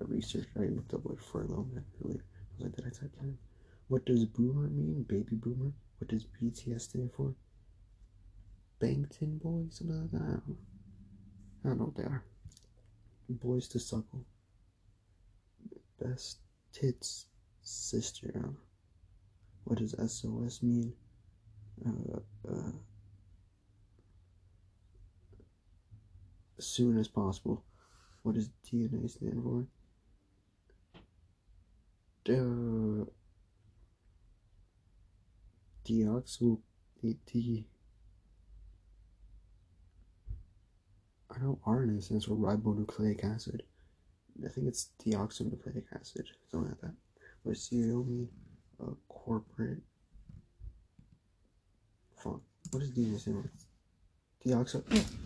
I 0.00 0.04
researched 0.04 0.48
I 0.56 0.64
looked 0.64 0.94
up 0.94 1.04
what 1.04 1.18
furlough 1.20 1.66
meant 1.72 1.86
earlier. 2.04 2.24
I 2.24 2.54
was 2.54 2.64
like, 2.64 2.76
did 2.76 2.84
I 2.86 2.90
type 2.90 3.12
that? 3.20 3.34
What 3.88 4.04
does 4.04 4.24
boomer 4.24 4.68
mean? 4.68 5.04
Baby 5.08 5.36
boomer? 5.36 5.72
What 5.98 6.08
does 6.08 6.26
BTS 6.26 6.82
stand 6.82 7.10
for? 7.16 7.34
Bangtan 8.80 9.40
boy? 9.40 9.64
Something 9.70 10.00
like 10.02 10.10
that? 10.10 10.22
I 10.22 10.30
don't 10.32 10.48
know. 10.48 10.56
I 11.64 11.68
don't 11.68 11.78
know 11.78 11.84
what 11.86 11.96
they 11.96 12.02
are. 12.02 12.24
Boys 13.28 13.68
to 13.68 13.78
suckle. 13.78 14.24
Best 16.00 16.38
tits 16.72 17.26
sister. 17.62 18.54
What 19.64 19.78
does 19.78 19.94
SOS 19.98 20.62
mean? 20.62 20.92
Uh, 21.84 22.20
uh, 22.48 22.72
as 26.58 26.66
soon 26.66 26.98
as 26.98 27.08
possible. 27.08 27.62
What 28.22 28.34
does 28.34 28.50
DNA 28.64 29.08
stand 29.10 29.42
for? 29.42 29.66
Uh, 32.28 33.04
deoxyl 35.86 36.58
D. 37.26 37.66
I 41.30 41.38
know 41.38 41.60
RNA 41.66 42.02
stands 42.02 42.24
for 42.24 42.34
ribonucleic 42.34 43.24
acid. 43.24 43.62
I 44.44 44.48
think 44.48 44.66
it's 44.66 44.90
deoxynucleic 45.04 45.84
acid, 45.94 46.26
something 46.50 46.70
like 46.70 46.80
that. 46.80 46.94
Does 47.44 47.68
CEO 47.68 48.06
mean? 48.06 48.28
A 48.80 48.90
corporate. 49.08 49.82
Fuck. 52.16 52.40
What 52.70 52.80
does 52.80 52.90
DNA 52.90 53.20
stand 53.20 53.44
for? 53.44 54.48
Deoxy. 54.48 55.22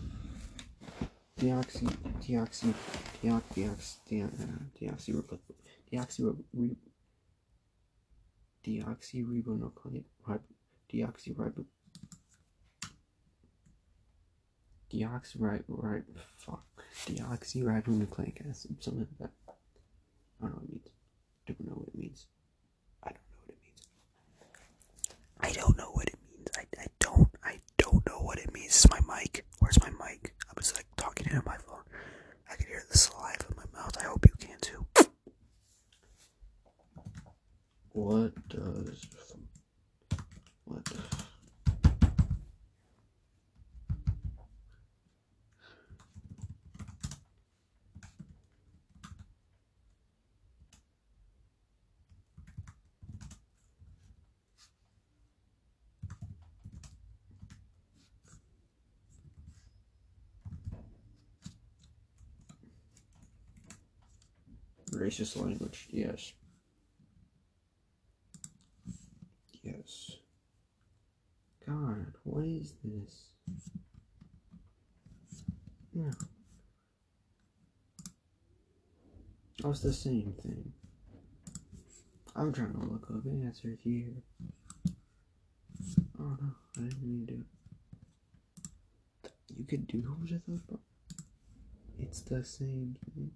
Deoxy. 1.41 1.87
Deoxy. 2.21 2.71
Deox. 3.23 3.97
Deox. 4.07 4.41
Uh, 4.41 4.61
deoxy. 4.79 5.11
Deoxy. 5.91 6.21
Ribo, 9.25 9.57
deoxy. 9.57 10.05
Deoxyribonucleic. 10.23 10.41
Deoxyribo. 10.93 11.65
Deoxyribonucleic. 14.93 15.63
Right. 15.67 16.03
Fuck. 16.37 16.63
Deoxyribonucleic 17.07 18.47
acid. 18.47 18.77
Something 18.83 19.07
like 19.09 19.17
that. 19.19 19.31
I 20.43 20.47
don't 20.47 20.53
know 20.53 20.67
what 20.69 20.75
it 20.75 20.75
means. 20.75 20.91
Don't 21.47 21.65
know 21.67 21.73
what 21.73 21.87
it 21.87 21.95
means. 21.95 22.27
I 23.03 23.09
don't 23.09 23.17
know 23.17 23.39
what 23.45 23.49
it 23.49 23.59
means. 23.63 23.81
I 25.39 25.51
don't 25.53 25.77
know 25.77 25.91
what 25.91 26.07
it 26.07 26.19
means. 26.29 26.47
I, 26.55 26.65
I 26.79 26.87
don't. 26.99 27.29
I 27.43 27.59
don't 27.77 28.05
know 28.07 28.19
what 28.21 28.37
it 28.37 28.53
means. 28.53 28.75
Is 28.75 28.87
my 28.91 28.99
mic. 29.17 29.45
Where's 29.59 29.79
my 29.81 29.89
mic? 29.89 30.35
Was 30.61 30.75
like 30.75 30.85
talking 30.95 31.25
into 31.25 31.41
my 31.43 31.57
phone. 31.57 31.81
I 32.47 32.55
can 32.55 32.67
hear 32.67 32.83
the 32.91 32.95
saliva 32.95 33.47
in 33.49 33.55
my 33.57 33.63
mouth. 33.79 33.97
I 33.99 34.03
hope 34.03 34.23
you 34.27 34.47
can 34.47 34.59
too. 34.61 34.85
What 37.93 38.33
does 38.47 39.07
what 40.65 40.85
racist 65.11 65.41
language. 65.41 65.87
Yes. 65.91 66.33
Yes. 69.63 70.11
God, 71.67 72.13
what 72.23 72.45
is 72.45 72.73
this? 72.83 73.25
Yeah. 75.93 76.11
Oh, 79.63 79.71
it's 79.71 79.81
the 79.81 79.93
same 79.93 80.33
thing. 80.41 80.71
I'm 82.35 82.53
trying 82.53 82.73
to 82.73 82.79
look 82.79 83.07
up 83.13 83.25
answers 83.25 83.79
here. 83.83 84.23
Oh 86.19 86.37
no, 86.41 86.51
I 86.77 86.81
didn't 86.81 87.03
mean 87.03 87.27
to 87.27 87.33
do 87.33 87.43
it. 89.25 89.31
You 89.57 89.65
could 89.65 89.87
do 89.87 90.17
with 90.21 90.45
those, 90.47 90.61
but 90.61 90.79
it's 91.99 92.21
the 92.21 92.43
same 92.43 92.95
thing. 93.13 93.31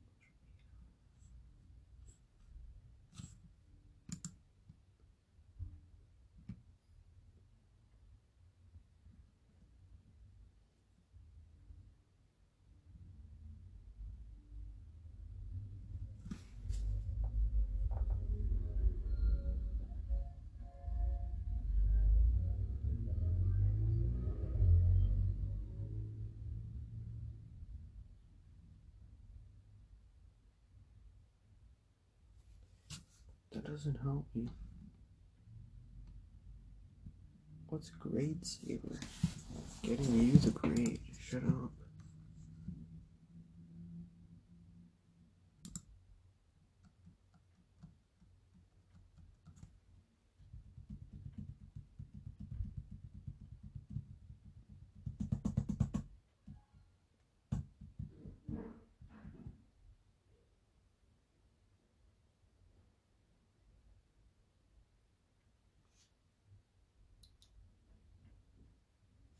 That 33.55 33.63
doesn't 33.63 33.97
help 34.03 34.25
me. 34.35 34.49
What's 37.69 37.89
grade 37.91 38.45
saver? 38.45 38.99
Getting 39.81 40.19
you 40.19 40.33
the 40.33 40.51
grade. 40.51 40.99
Shut 41.17 41.41
up. 41.43 41.71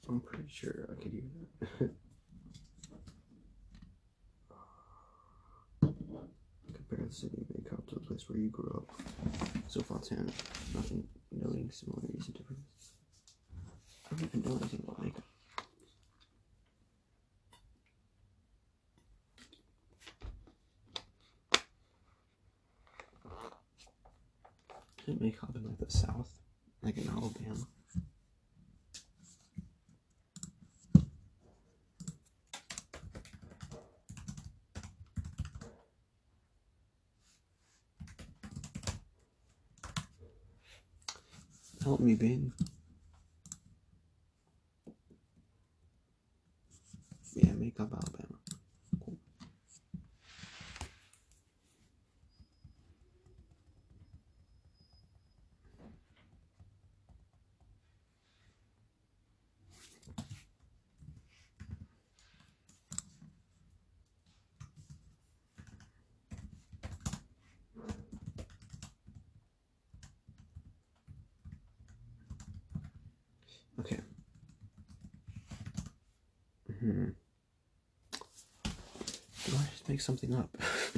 I'm 0.08 0.22
pretty 0.22 0.45
sure 0.56 0.88
I 0.90 0.96
could 1.02 1.14
use 1.14 1.26
that. 1.34 1.92
Compare 5.82 7.06
the 7.08 7.14
city 7.14 7.38
of 7.42 7.48
Maycomb 7.48 7.86
to 7.88 7.96
the 7.96 8.02
place 8.02 8.30
where 8.30 8.40
you 8.40 8.50
grew 8.50 8.72
up. 8.78 9.02
So 9.68 9.82
Fontana, 9.82 10.32
nothing 10.74 11.06
noting 11.32 11.70
similarities 11.72 12.28
and 12.28 12.36
differences. 12.38 12.94
I 14.06 14.16
don't 14.16 14.24
even 14.24 14.50
know 14.50 14.58
anything 14.58 14.82
about 14.84 15.04
makeup. 15.04 15.24
Isn't 25.04 25.22
makeup 25.22 25.56
in 25.56 25.66
like 25.66 25.78
the 25.78 25.90
south? 25.92 26.32
Like 26.82 26.98
in 26.98 27.10
Alabama? 27.10 27.68
Help 41.86 41.95
me, 42.06 42.16
Ben. 42.16 42.54
Yeah, 47.34 47.52
make 47.54 47.80
up 47.80 47.92
Alabama. 47.92 48.38
Cool. 49.04 49.18
Okay. 73.80 74.00
Hmm. 76.86 77.06
Do 78.64 79.56
I 79.58 79.66
just 79.72 79.90
make 79.90 80.02
something 80.02 80.36
up? 80.36 80.56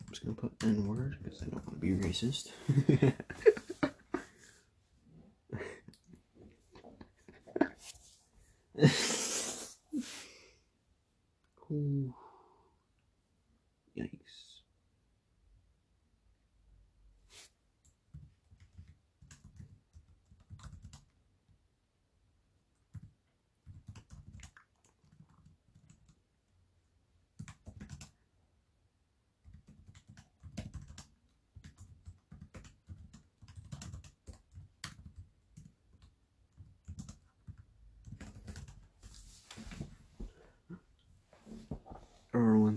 I'm 0.00 0.10
just 0.10 0.24
gonna 0.24 0.34
put 0.34 0.52
N 0.64 0.88
word 0.88 1.18
because 1.22 1.40
I 1.40 1.44
don't 1.44 1.64
want 1.64 1.80
to 1.80 1.86
be 1.86 1.92
racist. 1.92 2.48
Ooh. 11.70 12.14
Yikes. 13.96 14.36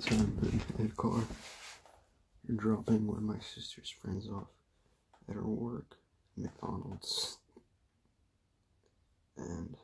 I 0.07 0.11
remember 0.11 0.45
one 0.45 0.61
in 0.79 0.85
a 0.85 0.89
car, 0.89 1.23
dropping 2.55 3.05
one 3.05 3.17
of 3.17 3.23
my 3.23 3.39
sister's 3.39 3.89
friends 3.89 4.29
off 4.29 4.47
at 5.27 5.35
her 5.35 5.45
work, 5.45 5.97
McDonald's, 6.37 7.37
and 9.35 9.75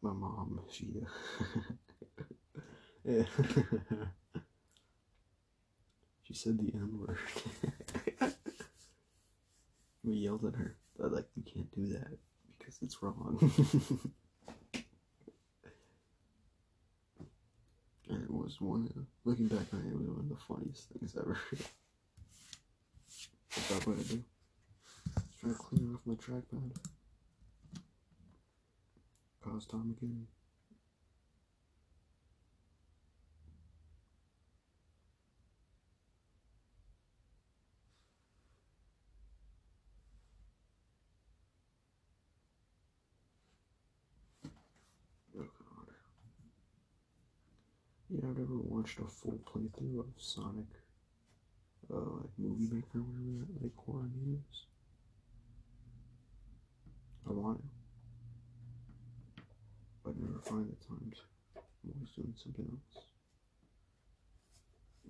my 0.00 0.12
mom, 0.12 0.60
she, 0.70 0.86
she 6.22 6.34
said 6.34 6.58
the 6.58 6.72
N 6.74 6.98
word. 7.06 7.18
we 10.04 10.14
yelled 10.14 10.46
at 10.46 10.54
her, 10.54 10.78
but 10.98 11.12
like, 11.12 11.26
you 11.36 11.42
can't 11.42 11.70
do 11.74 11.86
that 11.92 12.16
because 12.58 12.78
it's 12.80 13.02
wrong. 13.02 13.52
And 18.12 18.22
it 18.22 18.30
was 18.52 18.60
one 18.60 18.92
of, 18.96 19.06
looking 19.24 19.48
back 19.48 19.72
on 19.72 19.80
it, 19.80 19.92
it 19.92 19.96
was 19.96 20.08
one 20.08 20.18
of 20.18 20.28
the 20.28 20.36
funniest 20.36 20.88
things 20.90 21.16
ever. 21.16 21.38
What's 23.54 23.68
that 23.68 23.86
what 23.86 23.98
I 23.98 24.02
do? 24.02 24.24
Trying 25.40 25.54
to 25.54 25.58
clean 25.58 25.94
off 25.94 26.00
my 26.04 26.14
trackpad. 26.14 26.76
Cause 29.42 29.66
time 29.66 29.94
again. 29.96 30.26
Yeah, 48.14 48.28
I've 48.28 48.36
never 48.36 48.56
watched 48.82 48.98
a 48.98 49.04
full 49.04 49.38
playthrough 49.44 50.00
of 50.00 50.06
Sonic, 50.16 50.66
uh, 51.88 51.98
like 51.98 52.30
Movie 52.36 52.66
Maker, 52.74 53.00
whatever 53.00 53.46
that 53.46 53.62
like 53.62 53.76
horror 53.76 54.08
game 54.12 54.42
is. 54.50 54.66
I 57.28 57.32
want 57.32 57.60
to, 59.36 59.42
but 60.02 60.18
never 60.18 60.40
find 60.40 60.66
the 60.68 60.84
time. 60.84 61.12
I'm 61.54 61.92
always 61.94 62.10
doing 62.10 62.34
something 62.42 62.66
else. 62.72 63.04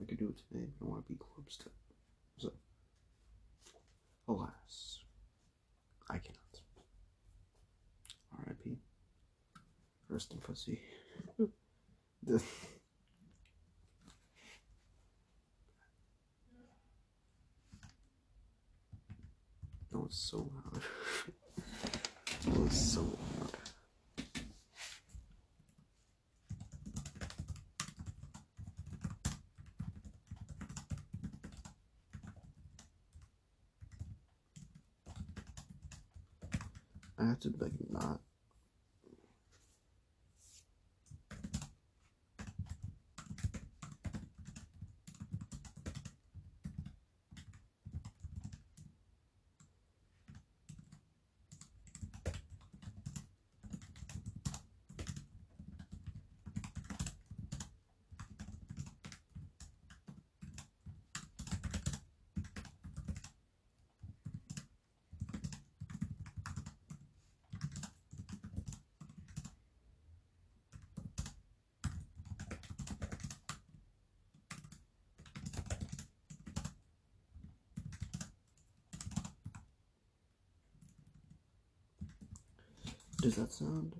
I 0.02 0.04
could 0.04 0.18
do 0.18 0.28
it 0.28 0.36
today, 0.36 0.66
but 0.78 0.86
I 0.86 0.90
want 0.90 1.06
to 1.06 1.12
be 1.12 1.18
close 1.18 1.56
to. 1.60 1.70
So, 2.36 2.52
alas, 4.28 4.98
I 6.10 6.18
cannot. 6.18 6.60
R.I.P. 8.38 8.76
Rest 10.10 10.32
in 10.34 10.40
pussy. 10.40 10.78
That 19.92 19.98
was 19.98 20.16
so 20.16 20.38
loud. 20.38 20.82
that 22.46 22.58
was 22.58 22.92
so 22.94 23.02
loud. 23.02 23.50
I 37.18 37.26
have 37.26 37.40
to 37.40 37.52
like 37.60 37.72
not. 37.90 38.20
Does 83.22 83.36
that 83.36 83.52
sound? 83.52 83.94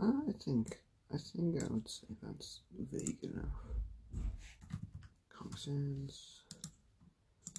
Uh, 0.00 0.12
I 0.28 0.32
think. 0.44 0.78
I 1.12 1.16
think 1.16 1.60
I 1.60 1.66
would 1.66 1.88
say 1.88 2.06
that's 2.22 2.60
vague 2.92 3.24
enough. 3.24 3.44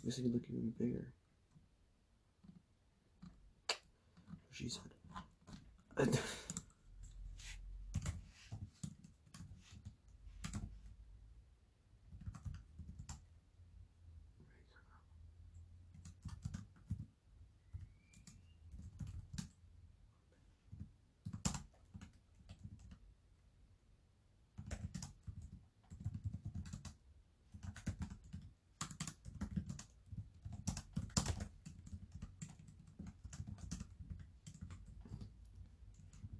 I 0.01 0.05
guess 0.05 0.19
I 0.19 0.21
could 0.21 0.33
look 0.33 0.43
even 0.49 0.73
bigger. 0.79 1.11
She 4.51 4.69
said. 4.69 4.83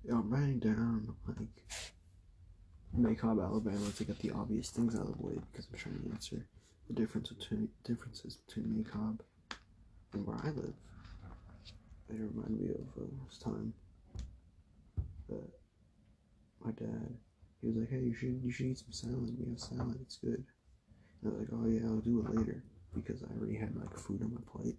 Yeah, 0.09 0.15
I'm 0.15 0.29
writing 0.31 0.57
down 0.57 1.13
like 1.27 1.37
Maycomb, 2.97 3.38
Alabama 3.49 3.89
to 3.97 4.03
get 4.03 4.19
the 4.19 4.29
obvious 4.31 4.69
things 4.69 4.95
out 4.95 5.07
of 5.07 5.17
the 5.17 5.25
way 5.25 5.33
because 5.51 5.67
I'm 5.71 5.79
trying 5.79 5.99
to 6.03 6.11
answer 6.11 6.45
the 6.87 6.93
difference 6.93 7.29
between 7.29 7.67
differences 7.83 8.37
between 8.45 8.67
Maycomb 8.67 9.19
and 10.13 10.27
where 10.27 10.37
I 10.43 10.49
live. 10.49 10.73
They 12.07 12.17
remind 12.17 12.59
me 12.61 12.69
of 12.69 13.03
uh, 13.03 13.07
this 13.27 13.39
time 13.39 13.73
that 15.29 15.49
my 16.63 16.71
dad 16.71 17.17
he 17.61 17.67
was 17.67 17.77
like, 17.77 17.89
"Hey, 17.89 18.01
you 18.01 18.13
should 18.13 18.39
you 18.43 18.51
should 18.51 18.67
eat 18.67 18.77
some 18.77 18.91
salad. 18.91 19.35
We 19.39 19.49
have 19.49 19.59
salad. 19.59 19.97
It's 20.01 20.17
good." 20.17 20.43
And 21.21 21.25
I 21.25 21.29
was 21.29 21.39
like, 21.39 21.49
"Oh 21.51 21.67
yeah, 21.67 21.87
I'll 21.87 22.01
do 22.01 22.19
it 22.21 22.35
later," 22.35 22.63
because 22.93 23.23
I 23.23 23.33
already 23.35 23.57
had 23.57 23.75
like 23.75 23.97
food 23.97 24.21
on 24.21 24.33
my 24.33 24.41
plate. 24.45 24.77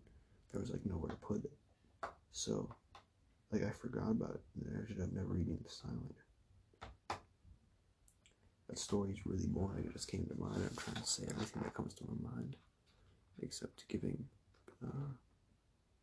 There 0.52 0.60
was 0.60 0.70
like 0.70 0.86
nowhere 0.86 1.10
to 1.10 1.16
put 1.16 1.44
it, 1.44 1.52
so 2.30 2.70
like 3.50 3.64
I 3.64 3.70
forgot 3.70 4.10
about 4.10 4.34
it. 4.34 4.64
And 4.64 4.78
I 4.82 4.86
should 4.86 4.98
have 4.98 5.12
never 5.12 5.36
eaten 5.36 5.58
the 5.62 5.70
salad. 5.70 6.14
That 8.70 8.78
story 8.78 9.10
is 9.10 9.26
really 9.26 9.48
boring. 9.48 9.84
It 9.84 9.92
just 9.94 10.08
came 10.08 10.24
to 10.26 10.34
mind. 10.40 10.62
I'm 10.62 10.76
trying 10.76 11.02
to 11.02 11.10
say 11.10 11.24
everything 11.28 11.62
that 11.64 11.74
comes 11.74 11.92
to 11.94 12.04
my 12.04 12.30
mind, 12.36 12.54
except 13.42 13.88
giving 13.88 14.28
uh, 14.80 15.08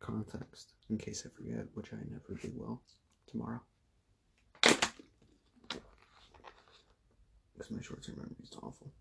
context 0.00 0.74
in 0.90 0.98
case 0.98 1.24
I 1.24 1.30
forget, 1.34 1.64
which 1.72 1.94
I 1.94 1.96
never 2.10 2.34
do 2.38 2.52
well 2.54 2.82
tomorrow. 3.26 3.62
Because 7.54 7.70
my 7.70 7.80
short-term 7.80 8.16
memory 8.16 8.36
is 8.42 8.52
awful. 8.62 8.92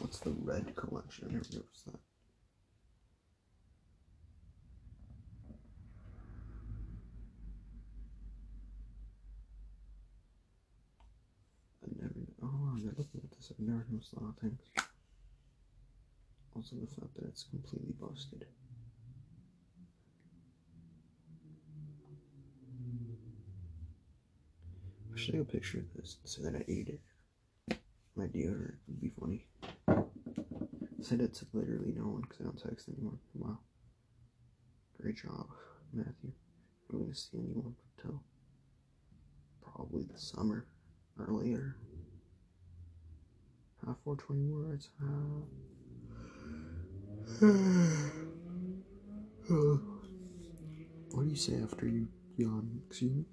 What's 0.00 0.18
the 0.18 0.32
red 0.42 0.74
collection? 0.74 1.28
I 1.28 1.32
never 1.32 1.44
noticed 1.52 1.86
that. 1.86 2.00
I 11.84 11.88
never. 12.02 12.26
Oh, 12.76 12.78
I'm 12.78 12.94
looking 12.98 13.22
at 13.24 13.30
this. 13.30 13.50
I've 13.50 13.66
never 13.66 13.86
noticed 13.90 14.12
a 14.12 14.20
lot 14.20 14.30
of 14.30 14.38
things. 14.38 14.60
Also, 16.54 16.76
the 16.76 16.86
fact 16.86 17.14
that 17.14 17.24
it's 17.24 17.44
completely 17.44 17.94
busted. 17.98 18.44
I 25.14 25.18
should 25.18 25.32
take 25.32 25.40
a 25.40 25.44
picture 25.44 25.78
of 25.78 25.84
this 25.96 26.18
say 26.24 26.42
that 26.42 26.54
I 26.54 26.64
ate 26.68 26.88
it. 26.88 27.78
My 28.14 28.24
deodorant 28.24 28.76
would 28.88 29.00
be 29.00 29.12
funny. 29.18 29.46
Send 31.00 31.22
it 31.22 31.34
to 31.34 31.46
literally 31.54 31.94
no 31.96 32.08
one 32.08 32.22
because 32.22 32.40
I 32.40 32.44
don't 32.44 32.62
text 32.62 32.88
anyone. 32.88 33.18
Wow. 33.34 33.58
Great 35.00 35.16
job, 35.16 35.46
Matthew. 35.94 36.32
I'm 36.90 36.98
going 36.98 37.10
to 37.12 37.16
see 37.16 37.38
anyone 37.38 37.74
until 37.96 38.22
probably 39.62 40.04
the 40.04 40.18
summer 40.18 40.66
or 41.18 41.26
later. 41.30 41.76
Uh, 43.86 43.90
Half 43.90 43.98
420 44.04 44.50
words. 44.50 44.90
Half. 47.40 47.50
Uh. 47.50 48.10
Uh, 49.48 49.78
what 51.12 51.22
do 51.22 51.30
you 51.30 51.36
say 51.36 51.54
after 51.62 51.86
you 51.86 52.08
yawn? 52.36 52.82
Excuse 52.88 53.12
me? 53.12 53.24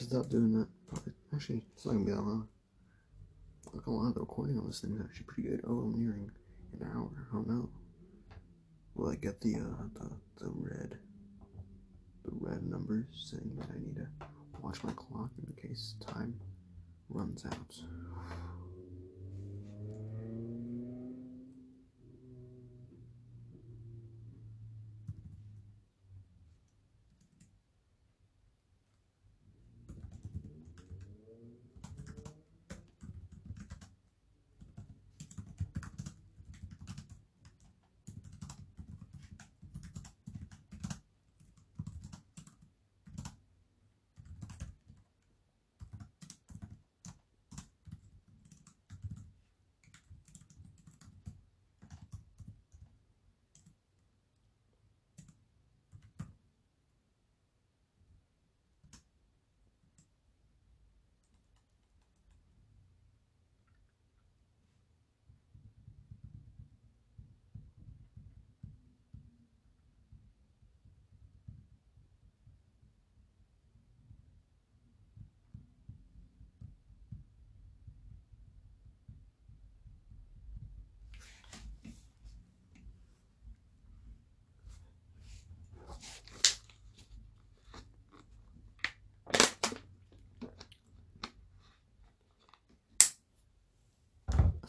Should 0.00 0.08
stop 0.08 0.30
doing 0.30 0.52
that. 0.52 0.66
Probably, 0.88 1.12
actually, 1.34 1.62
it's 1.74 1.84
not 1.84 1.92
gonna 1.92 2.04
be 2.06 2.10
that 2.12 2.22
long. 2.22 2.48
Like 3.74 3.86
a 3.86 3.90
lot 3.90 4.08
of 4.08 4.14
the 4.14 4.20
recording 4.20 4.58
on 4.58 4.66
this 4.66 4.80
thing 4.80 4.94
is 4.94 5.00
actually 5.02 5.26
pretty 5.26 5.48
good. 5.50 5.60
Oh, 5.66 5.78
I'm 5.78 5.94
nearing 5.94 6.30
an 6.80 6.88
hour. 6.94 7.10
Oh 7.34 7.44
no. 7.46 7.68
Will 8.94 9.10
I 9.10 9.16
get 9.16 9.40
the 9.42 9.56
uh 9.56 9.84
the 9.94 10.10
the 10.42 10.50
red 10.54 10.98
the 12.24 12.30
red 12.40 12.62
numbers 12.62 13.04
saying 13.30 13.52
that 13.58 13.68
I 13.74 13.78
need 13.78 13.96
to 13.96 14.08
watch 14.62 14.82
my 14.82 14.92
clock 14.92 15.30
in 15.46 15.68
case 15.68 15.94
time 16.00 16.34
runs 17.10 17.44
out? 17.44 17.76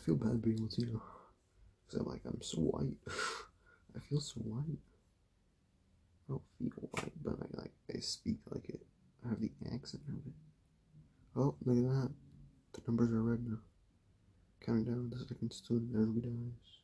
Feel 0.06 0.16
bad 0.16 0.42
being 0.42 0.62
Latino. 0.62 1.02
Cause 1.90 2.00
I'm 2.00 2.08
like, 2.08 2.22
I'm 2.26 2.42
so 2.42 2.58
white. 2.58 2.98
I 3.96 4.00
feel 4.10 4.22
so 4.22 4.40
white. 4.42 4.80
I 6.30 6.34
don't 6.34 6.42
feel 6.58 6.90
white, 6.92 7.12
but 7.24 7.36
I 7.42 7.62
like, 7.62 7.72
I 7.94 8.00
speak 8.00 8.38
like 8.50 8.70
it. 8.70 8.82
I 9.26 9.30
have 9.30 9.42
the 9.42 9.52
accent 9.74 10.04
of 10.08 10.16
it. 10.16 10.34
Oh, 11.36 11.56
look 11.66 11.78
at 11.78 11.84
that. 11.84 12.12
The 12.74 12.82
numbers 12.88 13.12
are 13.12 13.22
red 13.22 13.46
now. 13.46 13.58
Counting 14.66 14.86
down 14.86 15.10
the 15.10 15.26
second 15.26 15.52
student 15.52 15.96
as 15.96 16.08
we 16.08 16.22
dies. 16.22 16.81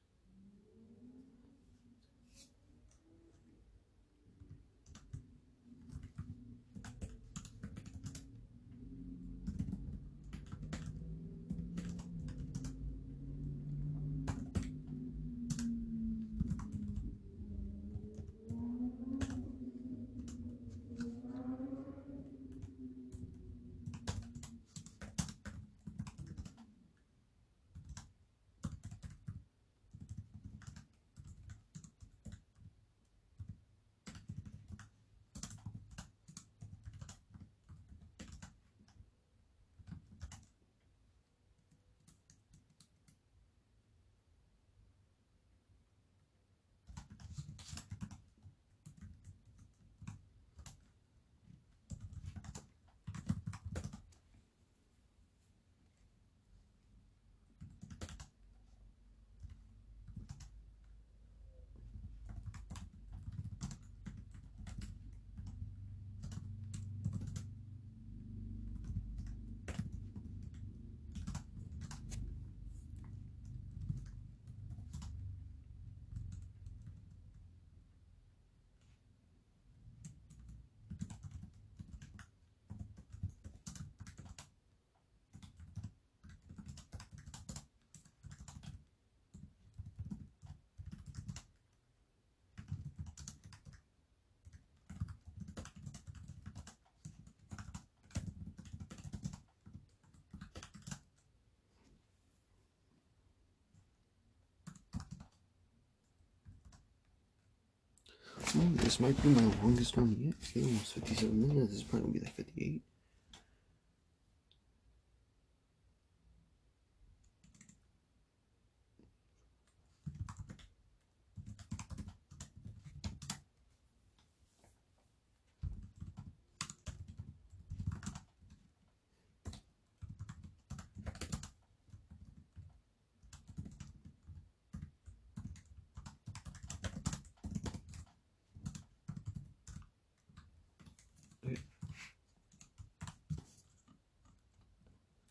Oh, 108.60 108.72
this 108.78 109.00
might 109.00 109.22
be 109.22 109.30
my 109.30 109.44
longest 109.62 109.96
one 109.98 110.16
yet. 110.20 110.34
Okay, 110.50 110.66
almost 110.66 110.94
57 110.94 111.48
minutes. 111.48 111.70
This 111.70 111.78
is 111.78 111.84
probably 111.84 112.20
like 112.22 112.36
58. 112.36 112.82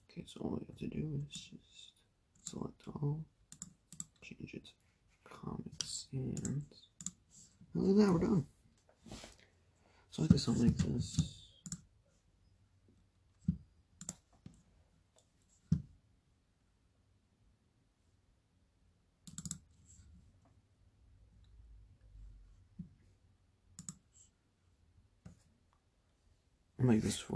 Okay, 0.09 0.25
so 0.27 0.41
all 0.41 0.51
we 0.59 0.65
have 0.67 0.79
to 0.79 0.87
do 0.87 1.21
is 1.29 1.35
just 1.39 1.93
select 2.51 2.81
all, 2.89 3.21
change 4.23 4.55
it 4.55 4.65
to 4.65 4.71
Comic 5.25 5.83
Sans. 5.85 6.89
That, 7.97 8.13
we're 8.13 8.19
done. 8.19 8.45
So 10.11 10.25
I 10.25 10.27
guess 10.27 10.47
I'll 10.49 10.55
make 10.55 10.77
this. 10.77 11.19
Make 26.79 27.01
this 27.01 27.19
48 27.19 27.36